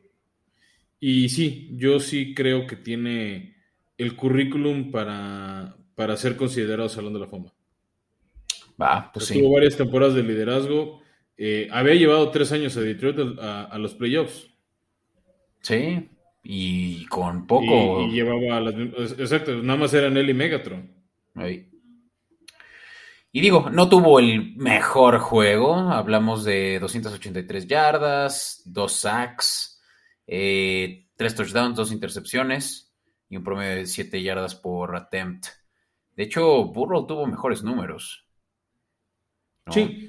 [1.01, 3.57] Y sí, yo sí creo que tiene
[3.97, 7.53] el currículum para, para ser considerado Salón de la Fama.
[8.81, 9.43] Va, pues sí.
[9.43, 11.01] Varias temporadas de liderazgo.
[11.37, 14.49] eh, había llevado tres años a Detroit a, a los playoffs.
[15.61, 16.09] Sí,
[16.43, 18.01] y con poco.
[18.03, 18.75] Y, y llevaba las
[19.19, 20.91] Exacto, nada más eran él y Megatron.
[21.35, 21.69] Ahí.
[23.31, 25.75] Y digo, no tuvo el mejor juego.
[25.77, 29.81] Hablamos de 283 yardas, dos sacks,
[30.27, 32.95] eh, tres touchdowns, dos intercepciones
[33.29, 35.47] y un promedio de 7 yardas por attempt.
[36.17, 38.28] De hecho, Burrow tuvo mejores números.
[39.69, 39.73] ¿No?
[39.73, 40.09] Sí.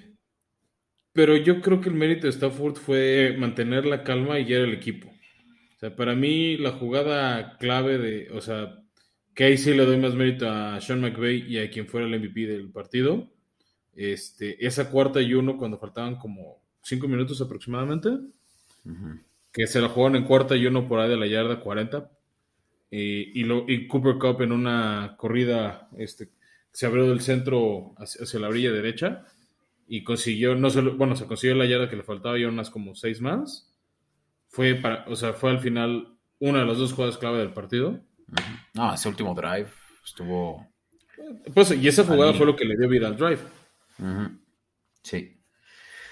[1.14, 4.74] Pero yo creo que el mérito de Stafford fue mantener la calma y guiar el
[4.74, 5.10] equipo.
[5.10, 8.80] O sea, para mí la jugada clave de, o sea,
[9.34, 12.20] que ahí sí le doy más mérito a Sean McVay y a quien fuera el
[12.20, 13.30] MVP del partido.
[13.96, 18.10] Este, esa cuarta y uno cuando faltaban como cinco minutos aproximadamente,
[19.52, 22.10] que se la jugaron en cuarta y uno por ahí de la yarda 40.
[22.92, 26.30] eh, y, lo, y Cooper Cup en una corrida este,
[26.72, 29.26] se abrió del centro hacia, hacia la orilla derecha
[29.92, 32.94] y consiguió, no solo, bueno, se consiguió la yarda que le faltaba y unas como
[32.94, 33.76] seis más.
[34.48, 38.00] Fue para, o sea, fue al final una de las dos jugadas clave del partido.
[38.76, 39.68] No, ese último drive
[40.06, 40.68] estuvo.
[41.56, 43.40] Pues, y esa jugada fue lo que le dio vida al drive.
[45.02, 45.42] Sí.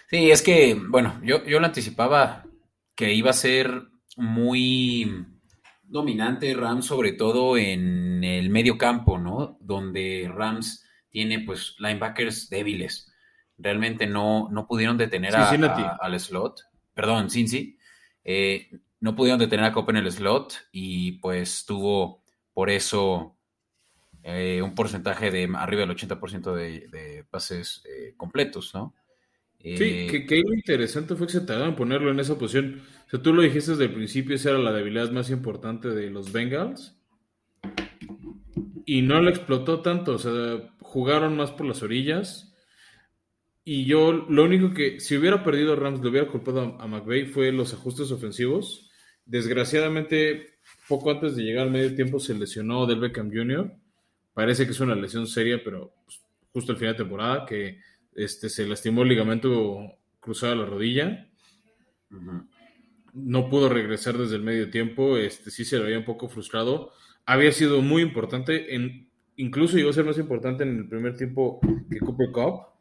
[0.10, 2.46] Sí, es que, bueno, yo, yo lo anticipaba
[2.96, 3.84] que iba a ser
[4.16, 5.24] muy
[5.84, 9.60] dominante Rams, sobre todo en el medio campo, ¿no?
[9.62, 13.14] Donde Rams tiene, pues, linebackers débiles.
[13.58, 15.50] Realmente no, no pudieron detener a-
[16.02, 16.62] al slot.
[16.94, 17.78] Perdón, Cincy.
[18.24, 23.36] Eh, no pudieron detener a Copa en el slot y pues tuvo por eso
[24.24, 28.94] eh, un porcentaje de arriba del 80% de, de pases eh, completos, ¿no?
[29.60, 32.82] Sí, Eh, que, lo interesante fue que se tardaron en ponerlo en esa posición.
[33.08, 36.10] O sea, tú lo dijiste desde el principio, esa era la debilidad más importante de
[36.10, 36.96] los Bengals.
[38.86, 42.47] Y no la explotó tanto, o sea, jugaron más por las orillas.
[43.70, 47.26] Y yo, lo único que, si hubiera perdido Rams, le hubiera culpado a, a McVay
[47.26, 48.90] fue los ajustes ofensivos.
[49.26, 53.70] Desgraciadamente, poco antes de llegar al medio tiempo se lesionó Del Beckham Jr.
[54.34, 56.22] Parece que es una lesión seria, pero pues,
[56.54, 57.82] justo al final de temporada, que
[58.16, 61.30] este, se lastimó el ligamento cruzado de la rodilla.
[63.12, 65.18] No pudo regresar desde el medio tiempo.
[65.18, 66.94] Este, sí se lo había un poco frustrado.
[67.26, 71.60] Había sido muy importante, en, incluso llegó a ser más importante en el primer tiempo
[71.92, 72.77] que Cooper Cup.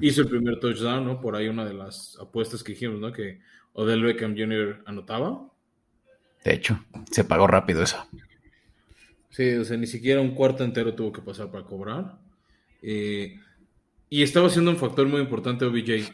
[0.00, 1.20] Hizo el primer touchdown, ¿no?
[1.20, 3.12] Por ahí una de las apuestas que dijimos, ¿no?
[3.12, 3.40] Que
[3.72, 4.82] Odell Beckham Jr.
[4.84, 5.48] anotaba.
[6.44, 8.06] De hecho, se pagó rápido eso.
[9.30, 12.18] Sí, o sea, ni siquiera un cuarto entero tuvo que pasar para cobrar.
[12.82, 13.40] Eh,
[14.10, 16.12] y estaba siendo un factor muy importante OBJ.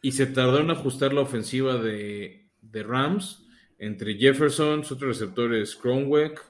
[0.00, 3.44] Y se tardó en ajustar la ofensiva de, de Rams
[3.78, 6.40] entre Jefferson, su otro receptor es Cronwick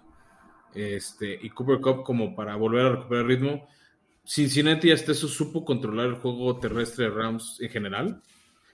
[0.74, 3.68] este, y Cooper Cup como para volver a recuperar ritmo.
[4.26, 8.22] Cincinnati hasta eso supo controlar el juego terrestre de Rams en general.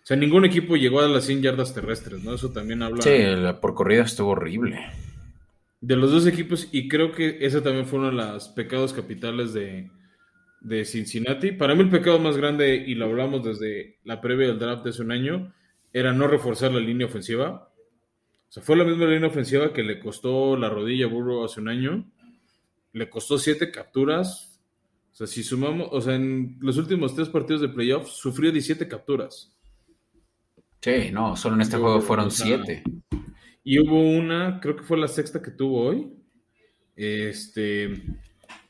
[0.03, 2.35] O sea, ningún equipo llegó a las 100 yardas terrestres, ¿no?
[2.35, 4.81] Eso también habla Sí, la por corrida estuvo horrible.
[5.81, 9.53] de los dos equipos y creo que ese también fue uno de los pecados capitales
[9.53, 9.91] de,
[10.61, 11.53] de Cincinnati.
[11.53, 14.91] Para mí el pecado más grande, y lo hablamos desde la previa del draft de
[14.91, 15.53] hace un año,
[15.93, 17.69] era no reforzar la línea ofensiva.
[18.49, 21.61] O sea, fue la misma línea ofensiva que le costó la rodilla a Burrow hace
[21.61, 22.11] un año.
[22.93, 24.50] Le costó siete capturas.
[25.13, 28.89] O sea, si sumamos, o sea, en los últimos tres partidos de playoffs sufrió 17
[28.89, 29.53] capturas.
[30.81, 32.83] Sí, no, solo en este Yo, juego fueron o sea, siete.
[33.63, 36.13] Y hubo una, creo que fue la sexta que tuvo hoy,
[36.97, 38.03] este,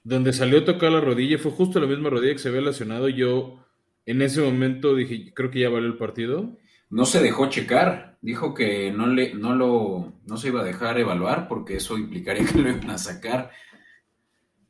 [0.02, 3.08] donde salió a tocar la rodilla, fue justo la misma rodilla que se había lesionado.
[3.08, 3.64] Yo
[4.06, 6.56] en ese momento dije, creo que ya valió el partido.
[6.88, 10.98] No se dejó checar, dijo que no le, no lo, no se iba a dejar
[10.98, 13.50] evaluar porque eso implicaría que lo iban a sacar.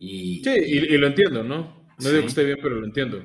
[0.00, 1.94] Y Sí, y, y lo entiendo, ¿no?
[1.98, 2.10] No Sí.
[2.10, 3.22] digo que esté bien, pero lo entiendo.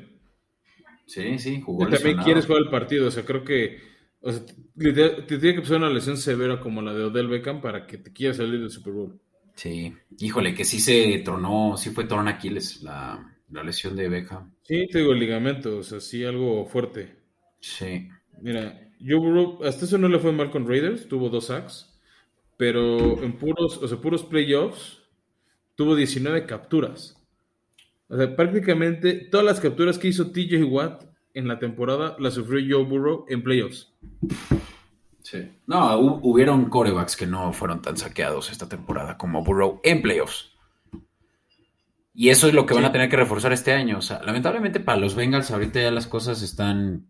[1.05, 2.19] sí, sí, Y jugó también lesionado.
[2.19, 3.81] quieres jugar el partido, o sea, creo que
[4.21, 7.61] o sea, te, te tiene que pasar una lesión severa como la de Odell Beckham
[7.61, 9.19] para que te quieras salir del Super Bowl.
[9.55, 14.53] Sí, híjole, que sí se tronó, sí fue tron Aquiles la, la lesión de Beckham.
[14.63, 17.23] Sí, te digo el ligamento, o sea, sí, algo fuerte.
[17.59, 18.09] Sí,
[18.41, 21.97] Mira, Burrow, hasta eso no le fue mal con Raiders, tuvo dos sacks,
[22.57, 25.01] pero en puros, o sea, puros playoffs,
[25.75, 27.21] tuvo 19 capturas.
[28.07, 32.77] O sea, prácticamente todas las capturas que hizo TJ Watt en la temporada las sufrió
[32.77, 33.93] Joe Burrow en playoffs.
[35.21, 35.51] Sí.
[35.65, 40.51] No, hubieron corebacks que no fueron tan saqueados esta temporada como Burrow en playoffs.
[42.13, 43.97] Y eso es lo que van a tener que reforzar este año.
[43.97, 47.09] O sea, lamentablemente para los Bengals ahorita ya las cosas están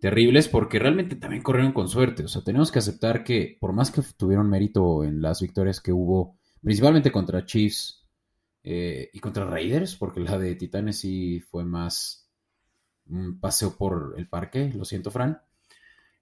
[0.00, 2.24] terribles porque realmente también corrieron con suerte.
[2.24, 5.92] O sea, tenemos que aceptar que por más que tuvieron mérito en las victorias que
[5.92, 8.04] hubo, principalmente contra Chiefs
[8.64, 12.28] eh, y contra Raiders, porque la de Titanes sí fue más
[13.08, 15.40] un paseo por el parque, lo siento, Fran.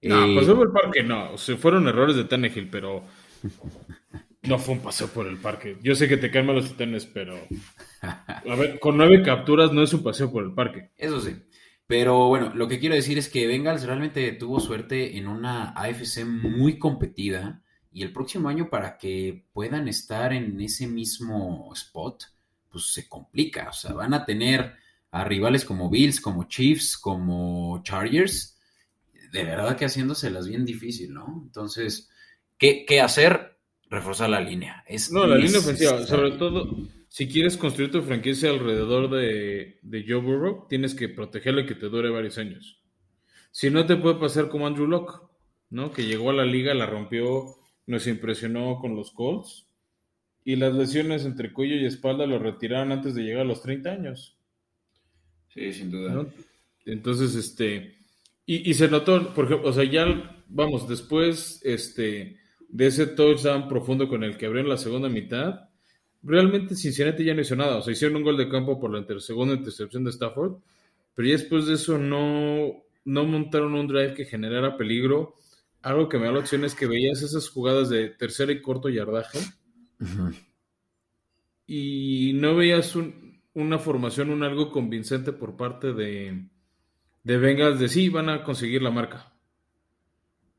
[0.02, 3.02] No, eh, paseo por el parque no, o sea, fueron errores de Tannehill, pero
[4.42, 5.78] no fue un paseo por el parque.
[5.82, 7.38] Yo sé que te caen mal los titanes, pero
[8.02, 10.90] a ver, con nueve capturas no es un paseo por el parque.
[10.98, 11.34] Eso sí.
[11.86, 16.26] Pero bueno, lo que quiero decir es que Bengals realmente tuvo suerte en una AFC
[16.26, 17.63] muy competida
[17.94, 22.24] y el próximo año para que puedan estar en ese mismo spot,
[22.68, 23.70] pues se complica.
[23.70, 24.74] O sea, van a tener
[25.10, 28.58] a rivales como Bills, como Chiefs, como Chargers,
[29.32, 31.42] de verdad que haciéndoselas bien difícil, ¿no?
[31.46, 32.10] Entonces,
[32.58, 33.54] ¿qué, qué hacer?
[33.90, 34.84] reforzar la línea.
[34.86, 36.68] Es no, la línea ofensiva, sobre todo
[37.08, 41.76] si quieres construir tu franquicia alrededor de, de Joe Burrow, tienes que protegerle y que
[41.76, 42.82] te dure varios años.
[43.52, 45.20] Si no, te puede pasar como Andrew Locke,
[45.70, 45.92] ¿no?
[45.92, 47.54] Que llegó a la liga, la rompió,
[47.86, 49.66] nos impresionó con los Colts
[50.44, 53.90] y las lesiones entre cuello y espalda lo retiraron antes de llegar a los 30
[53.90, 54.36] años.
[55.48, 56.26] Sí, sin duda.
[56.84, 57.96] Entonces, este,
[58.44, 64.08] y, y, se notó, porque, o sea, ya, vamos, después, este, de ese touchdown profundo
[64.08, 65.68] con el que abrieron la segunda mitad,
[66.24, 67.76] realmente Cincinnati ya no hizo nada.
[67.76, 70.56] O sea, hicieron un gol de campo por la segunda intercepción de Stafford,
[71.14, 75.36] pero ya después de eso no, no montaron un drive que generara peligro.
[75.84, 78.88] Algo que me da la opción es que veías esas jugadas de tercera y corto
[78.88, 79.38] yardaje
[81.66, 82.96] y no veías
[83.52, 86.48] una formación, un algo convincente por parte de,
[87.22, 89.34] de Bengals de sí, van a conseguir la marca.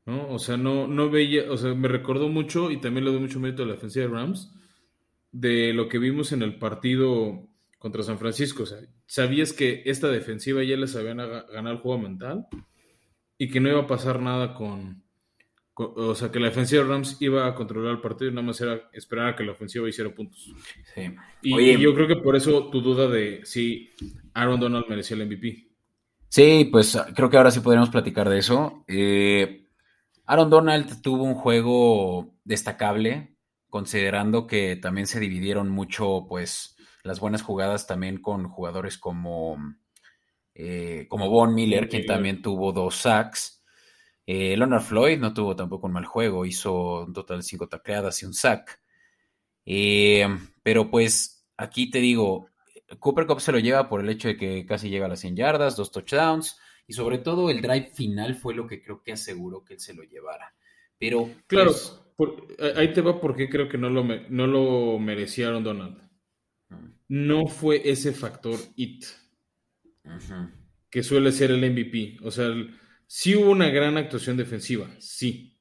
[0.04, 0.28] ¿no?
[0.30, 3.40] O sea, no, no veía, o sea, me recordó mucho y también le doy mucho
[3.40, 4.52] mérito a la defensiva de Rams
[5.32, 7.48] de lo que vimos en el partido
[7.80, 8.62] contra San Francisco.
[8.62, 12.46] O sea, sabías que esta defensiva ya les habían ganado el juego mental
[13.36, 15.02] y que no iba a pasar nada con,
[15.78, 18.60] o sea, que la defensiva de Rams iba a controlar el partido y nada más
[18.60, 20.50] era esperar a que la ofensiva hiciera puntos.
[20.94, 21.14] Sí.
[21.42, 23.90] Y, yo creo que por eso tu duda de si
[24.32, 25.68] Aaron Donald merecía el MVP.
[26.28, 28.84] Sí, pues creo que ahora sí podríamos platicar de eso.
[28.88, 29.66] Eh,
[30.24, 33.36] Aaron Donald tuvo un juego destacable,
[33.68, 39.56] considerando que también se dividieron mucho, pues, las buenas jugadas también con jugadores como,
[40.54, 43.55] eh, como Von Miller, quien también tuvo dos sacks.
[44.26, 48.22] Eh, Leonard Floyd no tuvo tampoco un mal juego, hizo un total de cinco tacleadas
[48.22, 48.80] y un sack.
[49.64, 50.26] Eh,
[50.62, 52.48] pero pues aquí te digo,
[52.98, 55.36] Cooper Cup se lo lleva por el hecho de que casi llega a las 100
[55.36, 56.58] yardas, dos touchdowns.
[56.88, 59.94] Y sobre todo el drive final fue lo que creo que aseguró que él se
[59.94, 60.54] lo llevara.
[60.98, 61.28] Pero.
[61.48, 61.74] Claro,
[62.16, 62.30] pues,
[62.76, 65.98] ahí te va porque creo que no lo, no lo merecieron Donald.
[67.08, 69.04] No fue ese factor IT.
[70.88, 72.18] Que suele ser el MVP.
[72.22, 72.48] O sea,
[73.06, 75.58] sí hubo una gran actuación defensiva, sí.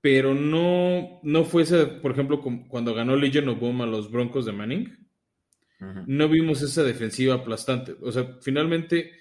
[0.00, 4.46] Pero no, no fue ese, por ejemplo, cuando ganó Legion of Boom a los Broncos
[4.46, 5.08] de Manning.
[6.06, 7.94] No vimos esa defensiva aplastante.
[8.02, 9.12] O sea, finalmente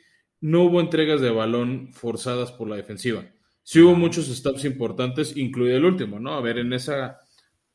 [0.41, 3.25] no hubo entregas de balón forzadas por la defensiva.
[3.61, 6.33] Sí hubo muchos stops importantes, incluido el último, ¿no?
[6.33, 7.19] A ver, en esa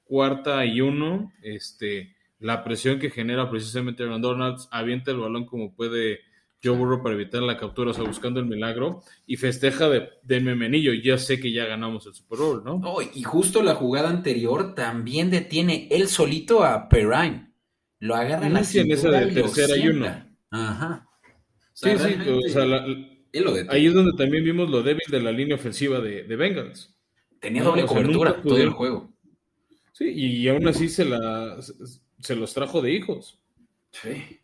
[0.05, 5.75] cuarta y uno, este, la presión que genera precisamente Aaron Donalds, avienta el balón como
[5.75, 6.21] puede
[6.63, 10.41] Joe Burrow para evitar la captura, o sea, buscando el milagro, y festeja de, de
[10.41, 10.93] memenillo.
[10.93, 12.81] Ya sé que ya ganamos el Super Bowl, ¿no?
[12.85, 17.53] Oh, y justo la jugada anterior también detiene él solito a Perrine.
[17.99, 20.07] Lo agarra en la en esa de tercera y uno.
[20.51, 21.09] Ajá
[21.73, 22.85] sí, sí, o sea,
[23.69, 26.95] ahí es donde también vimos lo débil de la línea ofensiva de, de Bengals.
[27.41, 29.13] Tenía doble cobertura todo el juego.
[29.93, 31.59] Sí, y aún así se, la,
[32.19, 33.39] se los trajo de hijos.
[33.91, 34.39] Sí.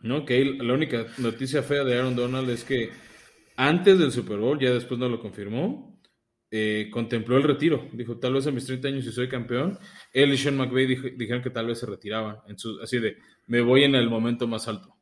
[0.00, 0.24] ¿No?
[0.24, 2.90] Que la única noticia fea de Aaron Donald es que
[3.56, 6.00] antes del Super Bowl, ya después no lo confirmó,
[6.50, 7.88] eh, contempló el retiro.
[7.92, 9.78] Dijo, tal vez a mis 30 años si soy campeón.
[10.12, 12.38] Él y Sean McVay dijeron que tal vez se retiraban.
[12.46, 15.00] En su, así de, me voy en el momento más alto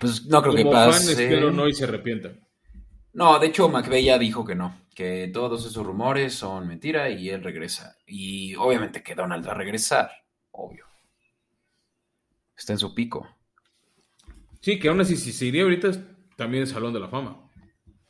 [0.00, 1.14] pues no creo que pase.
[1.14, 2.32] Fan, espero no y se arrepienta.
[3.12, 7.28] No, de hecho, McVeigh ya dijo que no, que todos esos rumores son mentira y
[7.28, 7.96] él regresa.
[8.06, 10.10] Y obviamente que Donald va a regresar,
[10.50, 10.86] obvio.
[12.56, 13.28] Está en su pico.
[14.62, 15.90] Sí, que aún así, si se iría ahorita,
[16.36, 17.50] también es Salón de la Fama.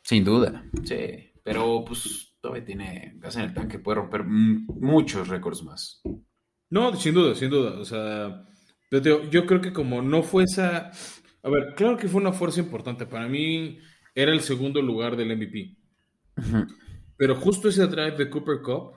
[0.03, 1.31] Sin duda, sí.
[1.43, 6.01] Pero pues todavía tiene gas en el tanque, puede romper muchos récords más.
[6.69, 7.79] No, sin duda, sin duda.
[7.79, 8.45] O sea,
[8.91, 10.91] yo creo que como no fue esa...
[11.41, 13.05] A ver, claro que fue una fuerza importante.
[13.05, 13.79] Para mí
[14.13, 15.75] era el segundo lugar del MVP.
[17.17, 18.93] Pero justo ese drive de Cooper Cup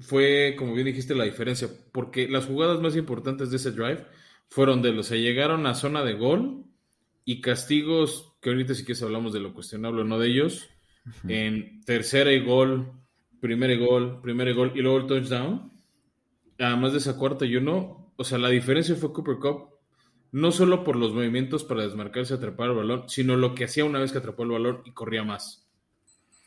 [0.00, 1.68] fue, como bien dijiste, la diferencia.
[1.92, 4.04] Porque las jugadas más importantes de ese drive
[4.48, 6.64] fueron de los que llegaron a zona de gol
[7.24, 10.68] y castigos, que ahorita sí que hablamos de lo cuestionable o no de ellos,
[11.26, 12.92] en tercera y gol,
[13.40, 15.72] primera y gol, primera y gol y luego el touchdown.
[16.58, 19.68] Además de esa cuarta y uno, o sea, la diferencia fue Cooper Cup,
[20.32, 24.00] no solo por los movimientos para desmarcarse, atrapar el balón, sino lo que hacía una
[24.00, 25.68] vez que atrapó el balón y corría más.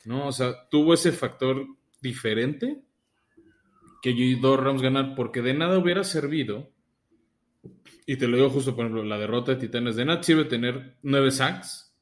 [0.04, 0.28] ¿No?
[0.28, 1.66] O sea, tuvo ese factor
[2.02, 2.82] diferente
[4.02, 6.72] que dos Rams ganar, porque de nada hubiera servido
[8.06, 10.98] y te lo digo justo, por ejemplo, la derrota de Titanes de nada sirve tener
[11.04, 11.94] nueve sacks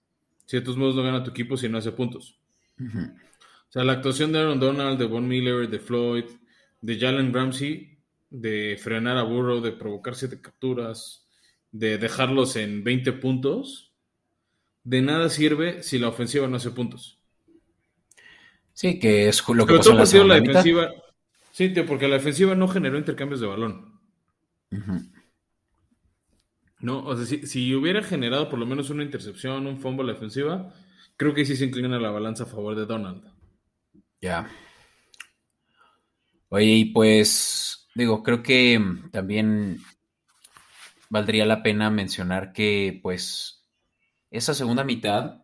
[0.45, 2.39] si de todos modos no gana tu equipo si no hace puntos.
[2.79, 6.23] O sea, la actuación de Aaron Donald, de Von Miller, de Floyd,
[6.81, 7.99] de Jalen Ramsey,
[8.31, 11.27] de frenar a Burrow, de provocar siete capturas,
[11.71, 13.93] de dejarlos en 20 puntos,
[14.83, 17.19] de nada sirve si la ofensiva no hace puntos.
[18.73, 19.91] Sí, que es lo que pasó
[20.21, 20.89] en la, la defensiva.
[21.51, 23.99] Sí, tío, porque la defensiva no generó intercambios de balón.
[26.81, 30.73] No, o sea, si, hubiera generado por lo menos una intercepción, un fumble la defensiva,
[31.17, 33.23] creo que sí se inclina la balanza a favor de Donald.
[34.21, 34.49] Ya.
[36.47, 39.79] Oye, y pues, digo, creo que también
[41.09, 43.67] valdría la pena mencionar que, pues,
[44.31, 45.43] esa segunda mitad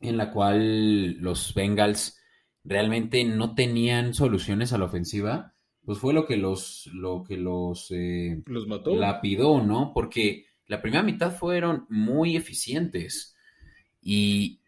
[0.00, 2.18] en la cual los Bengals
[2.64, 5.54] realmente no tenían soluciones a la ofensiva,
[5.84, 8.94] pues fue lo que los, lo que los, eh, los mató.
[8.94, 9.92] Lapidó, ¿no?
[9.94, 13.36] Porque la primera mitad fueron muy eficientes
[14.00, 14.58] y,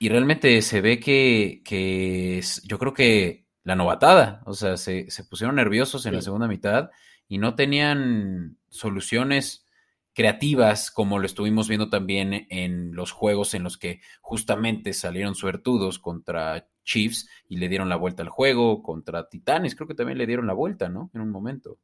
[0.00, 6.06] realmente se ve que, que yo creo que la novatada, o sea, se, pusieron nerviosos
[6.06, 6.90] en la segunda mitad
[7.26, 9.66] y no tenían soluciones
[10.14, 15.98] creativas como lo estuvimos viendo también en los juegos en los que justamente salieron suertudos
[15.98, 20.26] contra Chiefs y le dieron la vuelta al juego, contra Titanes, creo que también le
[20.28, 21.10] dieron la vuelta, ¿no?
[21.14, 21.78] En un momento.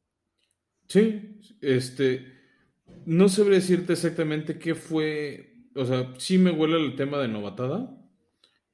[0.87, 2.44] Sí, este,
[3.05, 5.53] no sabré decirte exactamente qué fue.
[5.75, 7.95] O sea, sí me huele el tema de novatada.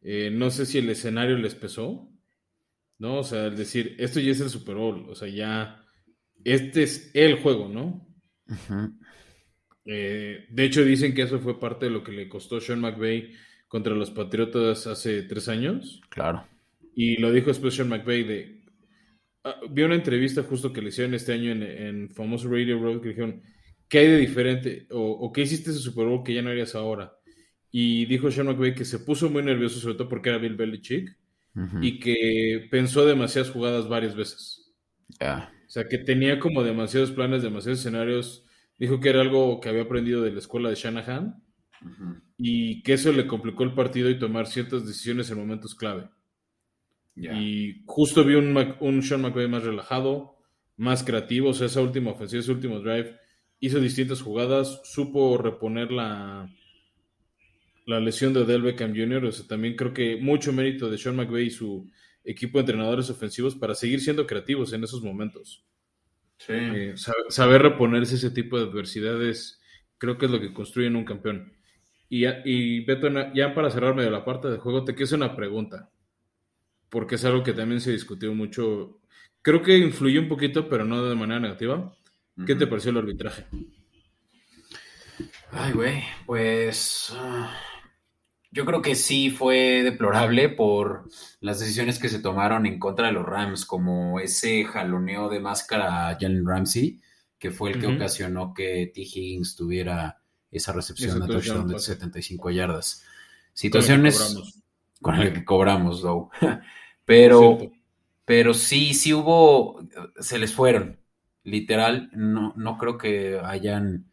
[0.01, 2.09] Eh, no sé si el escenario les pesó.
[2.97, 3.19] ¿No?
[3.19, 5.09] O sea, el decir, esto ya es el Super Bowl.
[5.09, 5.83] O sea, ya.
[6.43, 8.07] Este es el juego, ¿no?
[9.85, 13.33] Eh, de hecho, dicen que eso fue parte de lo que le costó Sean McVay
[13.67, 16.01] contra los Patriotas hace tres años.
[16.09, 16.45] Claro.
[16.95, 18.61] Y lo dijo después Sean McVay de.
[19.43, 23.01] Ah, vi una entrevista justo que le hicieron este año en, en famoso Radio Road
[23.01, 23.41] que dijeron
[23.91, 24.87] ¿qué hay de diferente?
[24.89, 27.13] O, qué hiciste ese Super Bowl que ya no harías ahora?
[27.69, 31.17] Y dijo Sean McVay que se puso muy nervioso, sobre todo porque era Bill Belichick,
[31.81, 34.73] y que pensó demasiadas jugadas varias veces.
[35.67, 38.45] O sea, que tenía como demasiados planes, demasiados escenarios.
[38.77, 41.43] Dijo que era algo que había aprendido de la escuela de Shanahan,
[42.37, 46.09] y que eso le complicó el partido y tomar ciertas decisiones en momentos clave.
[47.13, 50.37] Y justo vi un, un Sean McVay más relajado,
[50.77, 53.19] más creativo, o sea, esa última ofensiva, ese último drive
[53.61, 56.49] hizo distintas jugadas, supo reponer la,
[57.85, 59.23] la lesión de Del Beckham Jr.
[59.25, 61.89] O sea, también creo que mucho mérito de Sean McVay y su
[62.23, 65.63] equipo de entrenadores ofensivos para seguir siendo creativos en esos momentos.
[66.37, 66.53] Sí.
[66.53, 66.93] Eh,
[67.29, 69.61] saber, reponerse ese tipo de adversidades
[69.99, 71.53] creo que es lo que construyen un campeón.
[72.09, 75.35] Y, y Beto, ya para cerrarme de la parte de juego, te quiero hacer una
[75.35, 75.91] pregunta,
[76.89, 78.99] porque es algo que también se discutió mucho.
[79.43, 81.95] Creo que influyó un poquito, pero no de manera negativa.
[82.45, 83.45] ¿Qué te pareció el arbitraje?
[85.51, 87.53] Ay, güey, pues ah,
[88.51, 91.09] yo creo que sí fue deplorable por
[91.39, 96.09] las decisiones que se tomaron en contra de los Rams, como ese jaloneo de máscara
[96.09, 97.01] a Jalen Ramsey,
[97.37, 99.01] que fue el que ocasionó que T.
[99.01, 103.03] Higgins tuviera esa recepción de touchdown de 75 yardas.
[103.53, 104.55] Situaciones
[105.01, 106.29] con el que cobramos, though.
[107.05, 107.57] pero,
[108.25, 109.85] pero sí, sí hubo,
[110.19, 111.00] se les fueron
[111.43, 114.11] literal, no, no creo que hayan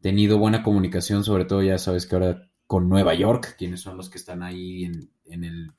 [0.00, 4.10] tenido buena comunicación, sobre todo ya sabes que ahora con Nueva York, quienes son los
[4.10, 5.70] que están ahí en, en el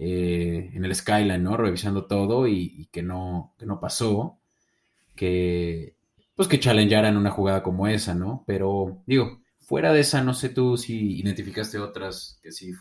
[0.00, 1.56] eh, en el Skyline, ¿no?
[1.56, 4.38] Revisando todo y, que no, que no pasó,
[5.16, 5.96] que
[6.36, 8.44] pues que challengearan una jugada como esa, ¿no?
[8.46, 12.72] Pero digo, fuera de esa, no sé tú si identificaste otras que sí,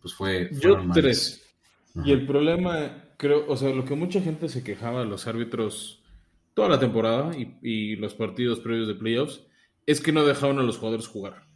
[0.00, 0.50] pues fue...
[0.52, 1.42] Yo tres.
[2.04, 6.01] Y el problema, creo, o sea, lo que mucha gente se quejaba, los árbitros
[6.54, 9.44] toda la temporada y, los partidos previos de playoffs
[9.86, 11.46] es que no dejaron a los jugadores jugar.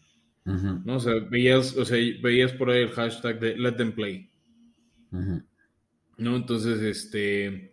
[0.45, 0.97] ¿no?
[0.97, 4.31] O sea, veías, o sea, veías por ahí el hashtag de let them play.
[5.11, 6.37] ¿No?
[6.37, 7.73] Entonces, este.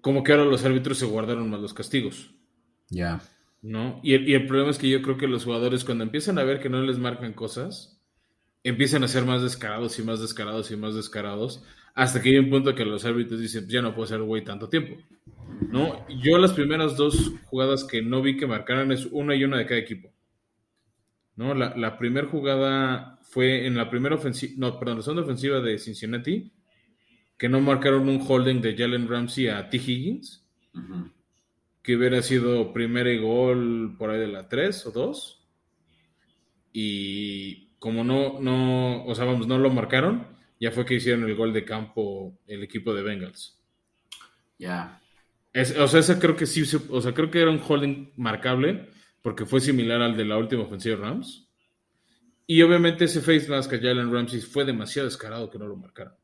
[0.00, 2.34] como que ahora los árbitros se guardaron más los castigos.
[2.88, 3.20] Ya.
[3.62, 4.00] ¿no?
[4.02, 6.44] Y el, y el problema es que yo creo que los jugadores cuando empiezan a
[6.44, 8.00] ver que no les marcan cosas,
[8.62, 11.62] empiezan a ser más descarados y más descarados y más descarados,
[11.96, 14.68] hasta que hay un punto que los árbitros dicen, ya no puedo ser güey tanto
[14.68, 14.96] tiempo,
[15.70, 16.06] ¿no?
[16.20, 19.66] Yo las primeras dos jugadas que no vi que marcaran es una y una de
[19.66, 20.12] cada equipo,
[21.36, 21.54] ¿no?
[21.54, 25.78] La, la primera jugada fue en la primera ofensiva, no, perdón, la segunda ofensiva de
[25.78, 26.52] Cincinnati,
[27.38, 29.78] que no marcaron un holding de Jalen Ramsey a T.
[29.78, 30.44] Higgins,
[31.82, 35.46] que hubiera sido primera y gol por ahí de la 3 o 2.
[36.74, 41.34] Y como no, no, o sea, vamos, no lo marcaron, ya fue que hicieron el
[41.34, 43.58] gol de campo el equipo de Bengals.
[44.58, 45.00] Ya.
[45.52, 48.12] Es- o sea, esa creo que sí, se- o sea, creo que era un holding
[48.16, 48.88] marcable,
[49.22, 51.48] porque fue similar al de la última ofensiva de Rams.
[52.46, 56.14] Y obviamente ese face mask a Jalen Ramsey fue demasiado descarado que no lo marcaron.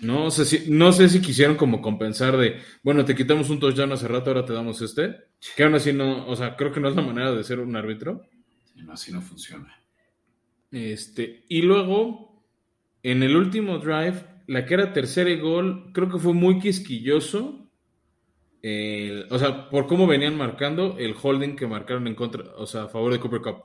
[0.00, 3.92] No sé si, no sé si quisieron como compensar de, bueno, te quitamos un touchdown
[3.92, 5.16] hace rato, ahora te damos este.
[5.54, 7.76] Que aún así no, o sea, creo que no es la manera de ser un
[7.76, 8.26] árbitro.
[8.64, 9.76] Sí, no, así no funciona.
[10.70, 12.29] Este, y luego,
[13.02, 17.68] en el último drive, la que era tercera gol, creo que fue muy quisquilloso.
[19.30, 22.88] O sea, por cómo venían marcando el holding que marcaron en contra, o sea, a
[22.88, 23.64] favor de Cooper Cup,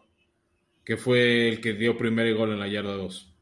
[0.86, 3.34] que fue el que dio primer gol en la yarda 2.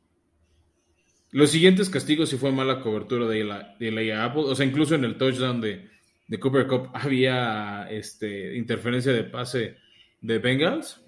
[1.34, 4.96] Los siguientes castigos sí fue mala cobertura de la, de la Apple, o sea, incluso
[4.96, 5.89] en el touchdown de,
[6.28, 9.78] de Cooper Cup había este, interferencia de pase
[10.22, 11.02] de Bengals.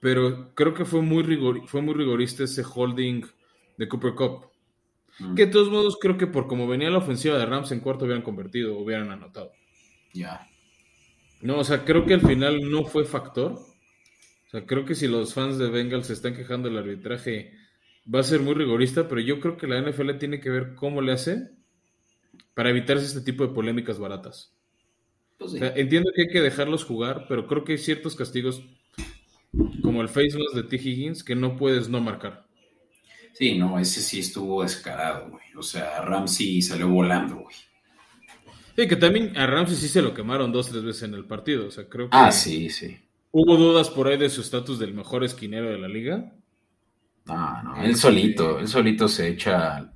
[0.00, 3.22] Pero creo que fue muy, rigor, fue muy rigorista ese holding
[3.80, 4.50] de Cooper Cup.
[5.18, 5.34] Mm.
[5.34, 8.04] Que de todos modos creo que por como venía la ofensiva de Rams en cuarto
[8.04, 9.52] hubieran convertido, hubieran anotado.
[10.12, 10.46] Ya.
[11.40, 13.52] No, o sea, creo que al final no fue factor.
[13.52, 17.54] O sea, creo que si los fans de Bengals se están quejando del arbitraje,
[18.12, 21.00] va a ser muy rigorista, pero yo creo que la NFL tiene que ver cómo
[21.00, 21.50] le hace
[22.52, 24.54] para evitarse este tipo de polémicas baratas.
[25.38, 25.58] Pues O sí.
[25.58, 28.62] sea, entiendo que hay que dejarlos jugar, pero creo que hay ciertos castigos,
[29.82, 30.76] como el face mask de T.
[30.76, 32.49] Higgins, que no puedes no marcar.
[33.32, 35.42] Sí, no, ese sí estuvo descarado, güey.
[35.56, 37.56] O sea, Ramsey salió volando, güey.
[38.76, 41.66] Sí, que también a Ramsey sí se lo quemaron dos, tres veces en el partido.
[41.66, 42.96] O sea, creo que Ah, sí, sí.
[43.32, 46.32] hubo dudas por ahí de su estatus del mejor esquinero de la liga.
[47.26, 49.92] No, no, él solito, él solito se echa,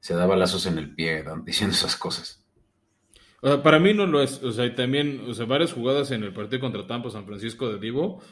[0.00, 2.44] se da balazos en el pie diciendo esas cosas.
[3.42, 4.42] O sea, para mí no lo es.
[4.42, 7.68] O sea, y también, o sea, varias jugadas en el partido contra Tampa, San Francisco
[7.72, 8.22] de Divo.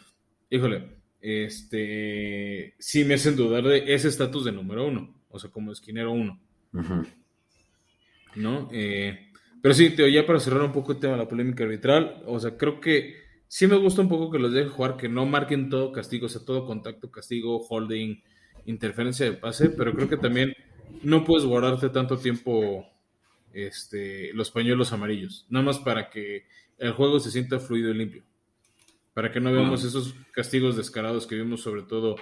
[0.51, 5.15] Híjole, este, sí me hacen dudar de ese estatus de número uno.
[5.31, 6.41] O sea, como esquinero uno.
[6.73, 7.05] Ujú.
[8.39, 8.69] ¿no?
[8.73, 12.23] Eh, pero sí, Teo, ya para cerrar un poco el tema de la polémica arbitral,
[12.27, 13.17] o sea, creo que
[13.49, 16.29] sí me gusta un poco que los dejen jugar, que no marquen todo castigo, o
[16.29, 18.23] sea, todo contacto, castigo, holding,
[18.67, 20.55] interferencia de pase, pero creo que también
[21.03, 22.87] no puedes guardarte tanto tiempo
[23.53, 26.45] este, los pañuelos amarillos, nada más para que
[26.79, 28.23] el juego se sienta fluido y limpio,
[29.19, 32.15] para que no veamos esos castigos descarados que vimos sobre todo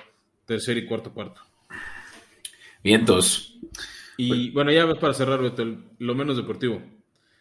[0.47, 1.43] tercer y cuarto cuarto.
[2.83, 3.59] Vientos.
[4.17, 6.81] Y bueno, ya para cerrar, Beto, lo menos deportivo.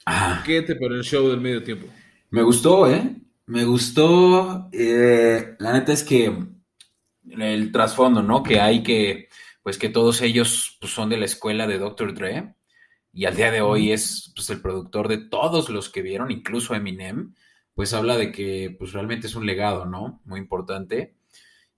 [0.06, 1.88] Ah, ¿Qué te el show del medio tiempo?
[2.32, 3.16] me gustó, ¿eh?
[3.46, 4.68] Me gustó.
[4.74, 6.36] eh, la neta es que
[7.26, 8.44] el trasfondo, ¿no?
[8.44, 9.30] Que hay que,
[9.64, 12.14] pues que todos ellos pues, son de la escuela de Dr.
[12.14, 12.56] Dre.
[13.14, 16.76] Y al día de hoy es pues, el productor de todos los que vieron, incluso
[16.76, 17.34] Eminem,
[17.76, 20.22] pues habla de que pues realmente es un legado, ¿no?
[20.26, 21.18] Muy importante.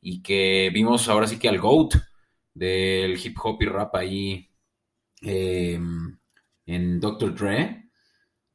[0.01, 1.95] Y que vimos ahora sí que al GOAT
[2.53, 4.51] del hip hop y rap ahí
[5.21, 5.79] eh,
[6.65, 7.35] en Dr.
[7.35, 7.89] Dre.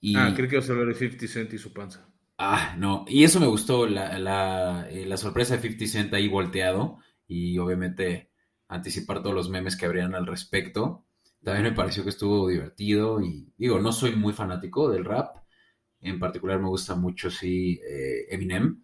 [0.01, 2.09] Y, Ah, creo que vas a hablar de 50 Cent y su panza.
[2.39, 6.29] Ah, no, y eso me gustó, la, la, eh, la sorpresa de 50 Cent ahí
[6.29, 8.31] volteado y obviamente
[8.69, 11.07] anticipar todos los memes que habrían al respecto.
[11.43, 15.37] También me pareció que estuvo divertido y digo, no soy muy fanático del rap,
[16.03, 18.83] en particular me gusta mucho, sí, eh, Eminem,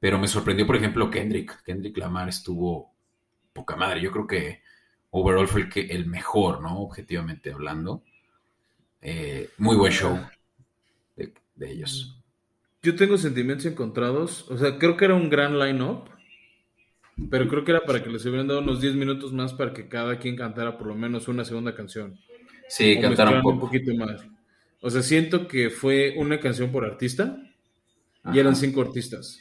[0.00, 1.62] pero me sorprendió, por ejemplo, Kendrick.
[1.62, 2.94] Kendrick Lamar estuvo
[3.52, 4.62] poca madre, yo creo que
[5.10, 6.80] overall fue el, que, el mejor, ¿no?
[6.80, 8.02] Objetivamente hablando.
[9.00, 10.18] Eh, muy buen show
[11.16, 12.22] de, de ellos.
[12.82, 14.50] Yo tengo sentimientos encontrados.
[14.50, 16.10] O sea, creo que era un gran line-up.
[17.30, 19.88] Pero creo que era para que les hubieran dado unos 10 minutos más para que
[19.88, 22.18] cada quien cantara por lo menos una segunda canción.
[22.68, 24.26] Sí, o cantaron un poquito más.
[24.86, 27.38] O sea, siento que fue una canción por artista
[28.32, 29.38] y eran cinco artistas.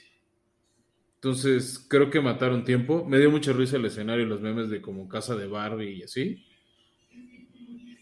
[1.16, 3.06] Entonces, creo que mataron tiempo.
[3.06, 6.04] Me dio mucha risa el escenario y los memes de como casa de Barbie y
[6.04, 6.46] así.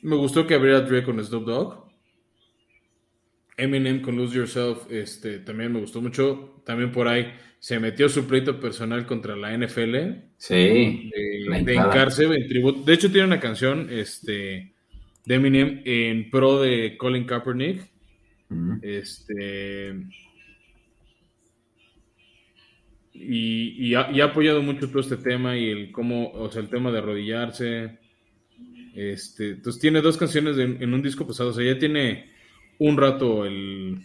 [0.03, 1.91] Me gustó que abriera Dre con Snoop Dogg.
[3.57, 6.61] Eminem con Lose Yourself, este, también me gustó mucho.
[6.65, 7.27] También por ahí
[7.59, 9.95] se metió su pleito personal contra la NFL
[10.37, 11.87] Sí, de, de hincada.
[11.87, 12.81] hincarse en tributo.
[12.83, 14.73] De hecho, tiene una canción este,
[15.25, 17.89] de Eminem en pro de Colin Kaepernick.
[18.81, 19.95] Este.
[23.13, 26.61] Y, y ha, y ha apoyado mucho todo este tema y el cómo, o sea,
[26.61, 27.99] el tema de arrodillarse.
[28.95, 32.29] Este, entonces tiene dos canciones en, en un disco pasado, o sea, ya tiene
[32.77, 33.99] un rato el,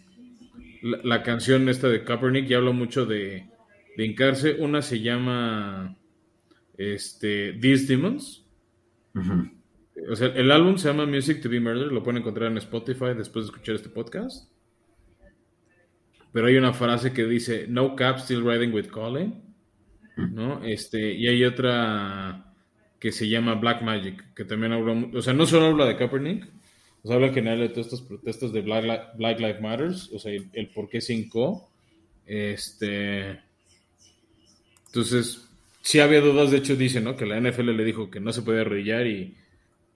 [0.83, 3.49] la, la canción esta de Kaepernick y habla mucho de,
[3.97, 4.55] de hincarse.
[4.61, 5.97] Una se llama
[6.77, 8.45] este, These Demons.
[9.15, 9.56] Ujú.
[10.11, 13.15] O sea, el álbum se llama Music to be Murdered, lo pueden encontrar en Spotify
[13.17, 14.51] después de escuchar este podcast.
[16.33, 19.43] Pero hay una frase que dice, No cap still riding with Colin,
[20.17, 20.63] ¿no?
[20.65, 22.53] Este, y hay otra
[23.01, 26.47] que se llama Black Magic, que también habla, o sea, no solo habla de Kaepernick,
[27.03, 30.19] o sea, habla en general de todas estas protestas de Black, Black Lives Matters, o
[30.19, 31.71] sea, el, el por qué se hincó.
[32.27, 33.41] Este,
[34.87, 35.49] entonces,
[35.83, 37.17] sí había dudas, de hecho dice, ¿no?
[37.17, 39.37] Que la NFL le dijo que no se podía arrodillar y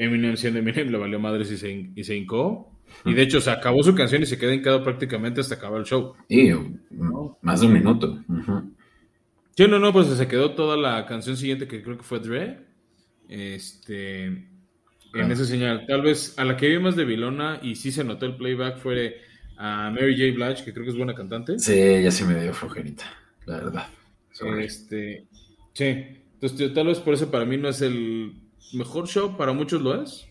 [0.01, 2.72] Eminem siendo Eminem le valió madres y se, y se hincó.
[3.05, 5.86] Y de hecho se acabó su canción y se quedó hincado prácticamente hasta acabar el
[5.86, 6.14] show.
[6.28, 8.18] Y mm, más de un minuto.
[8.28, 8.74] Ujú.
[9.57, 12.66] Sí, no, no, pues se quedó toda la canción siguiente que creo que fue Dre.
[13.28, 14.24] Este.
[14.24, 15.84] En esa señal.
[15.86, 18.78] Tal vez a la que vi más de Vilona y sí se notó el playback
[18.78, 19.20] fue
[19.59, 20.34] a Mary J.
[20.34, 21.59] Blige, que creo que es buena cantante.
[21.59, 23.05] Sí, ya se me dio flojerita,
[23.44, 23.86] la verdad.
[24.32, 24.64] Sorry.
[24.64, 25.26] Este.
[25.74, 26.07] Sí.
[26.34, 28.32] Entonces, tal vez por eso para mí no es el
[28.73, 30.27] mejor show, para muchos lo es.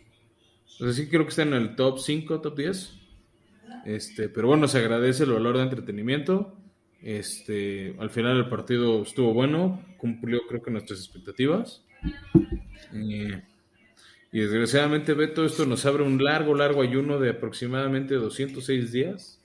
[0.79, 2.93] O sea, creo que está en el top 5, top 10.
[3.85, 6.55] Este, pero bueno, se agradece el valor de entretenimiento.
[7.01, 11.85] Este, al final el partido estuvo bueno, cumplió creo que nuestras expectativas.
[12.93, 13.41] Eh,
[14.31, 19.41] y desgraciadamente, Beto, esto nos abre un largo, largo ayuno de aproximadamente 206 días,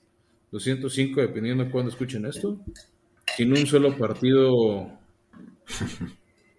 [0.53, 2.61] 205 dependiendo de cuándo escuchen esto,
[3.37, 4.91] sin un solo partido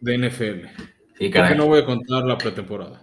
[0.01, 0.94] de NFL.
[1.17, 1.53] Sí, caray.
[1.53, 3.01] que no voy a contar la pretemporada.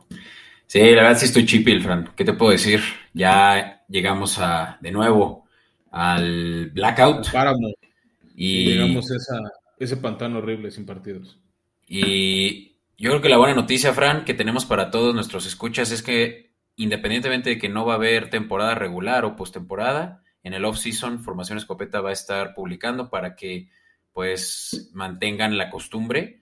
[0.67, 2.11] Sí, la verdad sí estoy chipil, Fran.
[2.17, 2.81] ¿Qué te puedo decir?
[3.13, 5.47] Ya llegamos a, de nuevo
[5.91, 7.73] al blackout Páramo.
[8.35, 9.39] y, Llegamos a esa,
[9.79, 11.39] ese pantano horrible sin partidos.
[11.87, 16.03] y yo creo que la buena noticia, Fran, que tenemos para todos nuestros escuchas es
[16.03, 21.21] que independientemente de que no va a haber temporada regular o postemporada, en el off-season
[21.21, 23.69] Formación Escopeta va a estar publicando para que
[24.13, 26.42] pues mantengan la costumbre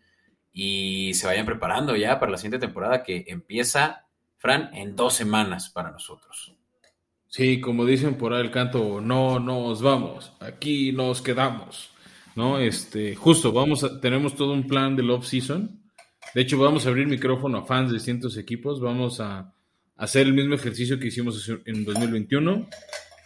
[0.52, 4.06] y se vayan preparando ya para la siguiente temporada que empieza,
[4.38, 6.54] Fran, en dos semanas para nosotros.
[7.28, 11.90] Sí, como dicen por ahí el canto, no nos vamos, aquí nos quedamos.
[12.36, 12.58] ¿No?
[12.58, 15.80] Este, justo, vamos a, tenemos todo un plan del off-season.
[16.34, 18.80] De hecho, vamos a abrir micrófono a fans de distintos equipos.
[18.80, 19.52] Vamos a
[19.96, 22.68] hacer el mismo ejercicio que hicimos en 2021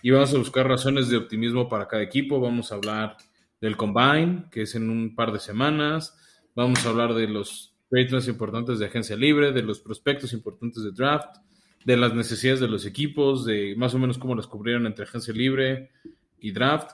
[0.02, 2.40] y vamos a buscar razones de optimismo para cada equipo.
[2.40, 3.16] Vamos a hablar
[3.60, 6.16] del combine, que es en un par de semanas.
[6.54, 10.92] Vamos a hablar de los trades importantes de agencia libre, de los prospectos importantes de
[10.92, 11.36] draft,
[11.84, 15.34] de las necesidades de los equipos, de más o menos cómo las cubrieron entre agencia
[15.34, 15.90] libre
[16.38, 16.90] y draft.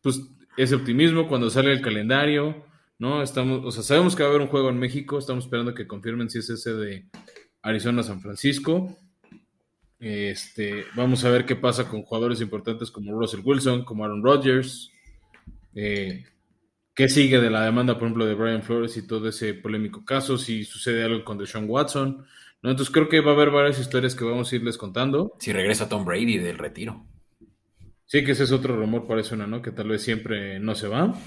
[0.00, 0.22] Pues
[0.56, 2.64] ese optimismo cuando sale el calendario,
[2.98, 3.22] ¿no?
[3.22, 5.86] Estamos, o sea, sabemos que va a haber un juego en México, estamos esperando que
[5.86, 7.06] confirmen si es ese de
[7.62, 8.96] Arizona-San Francisco.
[9.98, 14.90] Este, vamos a ver qué pasa con jugadores importantes como Russell Wilson, como Aaron Rodgers.
[15.74, 16.24] Eh,
[16.94, 20.38] ¿Qué sigue de la demanda, por ejemplo, de Brian Flores y todo ese polémico caso?
[20.38, 22.24] Si sucede algo con Deshaun Watson.
[22.62, 22.70] ¿no?
[22.70, 25.34] Entonces creo que va a haber varias historias que vamos a irles contando.
[25.40, 27.04] Si regresa Tom Brady del retiro.
[28.06, 29.60] Sí, que ese es otro rumor, parece una, ¿no?
[29.60, 31.14] Que tal vez siempre no se va.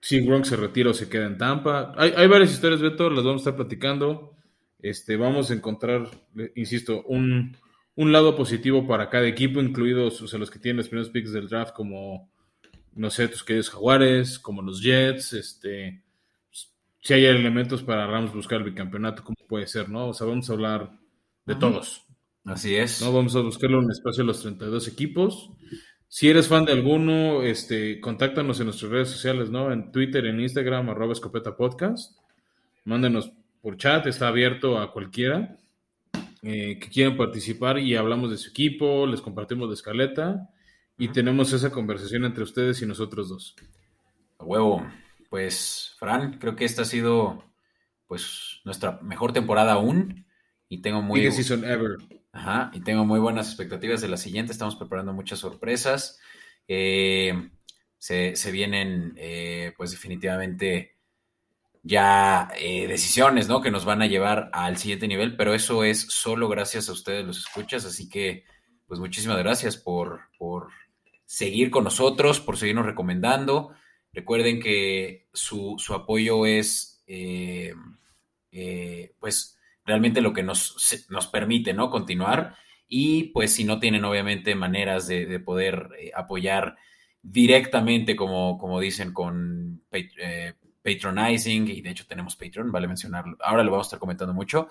[0.00, 1.92] Si Gronk se retira o se queda en Tampa.
[1.96, 4.32] Hay, hay varias historias, Beto, las vamos a estar platicando.
[4.78, 6.08] Este, vamos a encontrar,
[6.54, 7.56] insisto, un,
[7.96, 11.32] un lado positivo para cada equipo, incluidos o sea, los que tienen los primeros picks
[11.32, 12.30] del draft, como,
[12.98, 16.02] no sé, tus queridos Jaguares, como los Jets, este,
[17.00, 20.08] si hay elementos para Rams buscar el bicampeonato, como puede ser, ¿no?
[20.08, 20.90] O sea, vamos a hablar
[21.46, 22.04] de todos.
[22.44, 23.00] Así es.
[23.00, 23.12] ¿no?
[23.12, 25.50] Vamos a buscarle un espacio a los 32 equipos.
[26.08, 29.72] Si eres fan de alguno, este, contáctanos en nuestras redes sociales, ¿no?
[29.72, 32.18] En Twitter, en Instagram, arroba escopeta podcast.
[32.84, 33.30] Mándenos
[33.62, 35.56] por chat, está abierto a cualquiera
[36.42, 40.48] eh, que quieran participar y hablamos de su equipo, les compartimos la escaleta
[40.98, 43.54] y tenemos esa conversación entre ustedes y nosotros dos.
[44.38, 44.84] A huevo.
[45.30, 47.44] Pues, Fran, creo que esta ha sido
[48.06, 50.26] pues nuestra mejor temporada aún.
[50.68, 51.96] Y tengo muy, season ever.
[52.32, 54.52] Ajá, y tengo muy buenas expectativas de la siguiente.
[54.52, 56.18] Estamos preparando muchas sorpresas.
[56.66, 57.50] Eh,
[57.96, 60.96] se, se vienen, eh, pues definitivamente,
[61.82, 63.62] ya eh, decisiones, ¿no?
[63.62, 67.24] Que nos van a llevar al siguiente nivel, pero eso es solo gracias a ustedes
[67.24, 67.84] los escuchas.
[67.86, 68.44] Así que,
[68.86, 70.68] pues muchísimas gracias por, por
[71.28, 73.72] seguir con nosotros, por seguirnos recomendando.
[74.14, 77.74] Recuerden que su, su apoyo es, eh,
[78.50, 81.90] eh, pues, realmente lo que nos, nos permite, ¿no?
[81.90, 82.56] Continuar.
[82.88, 86.76] Y pues si no tienen obviamente maneras de, poder eh, apoyar
[87.20, 89.82] directamente, como, como dicen, con
[90.82, 94.68] patronizing, y de hecho tenemos Patreon, vale mencionarlo, ahora lo vamos a estar comentando mucho,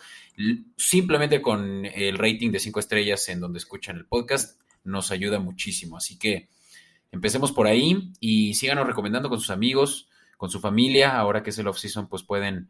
[0.75, 5.97] simplemente con el rating de 5 estrellas en donde escuchan el podcast, nos ayuda muchísimo.
[5.97, 6.49] Así que
[7.11, 11.57] empecemos por ahí y síganos recomendando con sus amigos, con su familia, ahora que es
[11.59, 12.69] el off-season, pues pueden,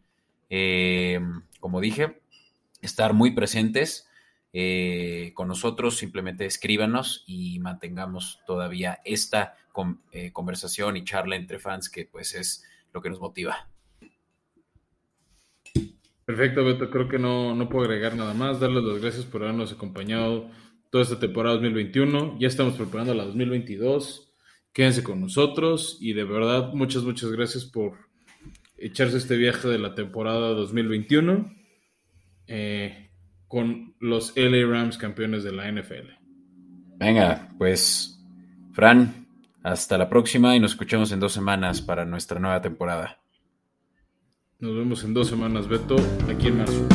[0.50, 1.20] eh,
[1.60, 2.22] como dije,
[2.82, 4.08] estar muy presentes
[4.54, 9.56] eh, con nosotros, simplemente escríbanos y mantengamos todavía esta
[10.12, 12.64] eh, conversación y charla entre fans que pues es
[12.94, 13.70] lo que nos motiva.
[16.26, 16.90] Perfecto, Beto.
[16.90, 18.60] Creo que no, no puedo agregar nada más.
[18.60, 20.50] Darles las gracias por habernos acompañado
[20.90, 22.38] toda esta temporada 2021.
[22.40, 24.32] Ya estamos preparando la 2022.
[24.74, 27.94] Quédense con nosotros y de verdad muchas, muchas gracias por
[28.78, 31.52] echarse este viaje de la temporada 2021
[32.48, 33.10] eh,
[33.48, 36.12] con los LA Rams campeones de la NFL.
[36.98, 38.20] Venga, pues,
[38.74, 39.28] Fran,
[39.64, 43.20] hasta la próxima y nos escuchamos en dos semanas para nuestra nueva temporada.
[44.60, 45.96] Nos vemos en dos semanas, Beto,
[46.30, 46.88] aquí en marzo.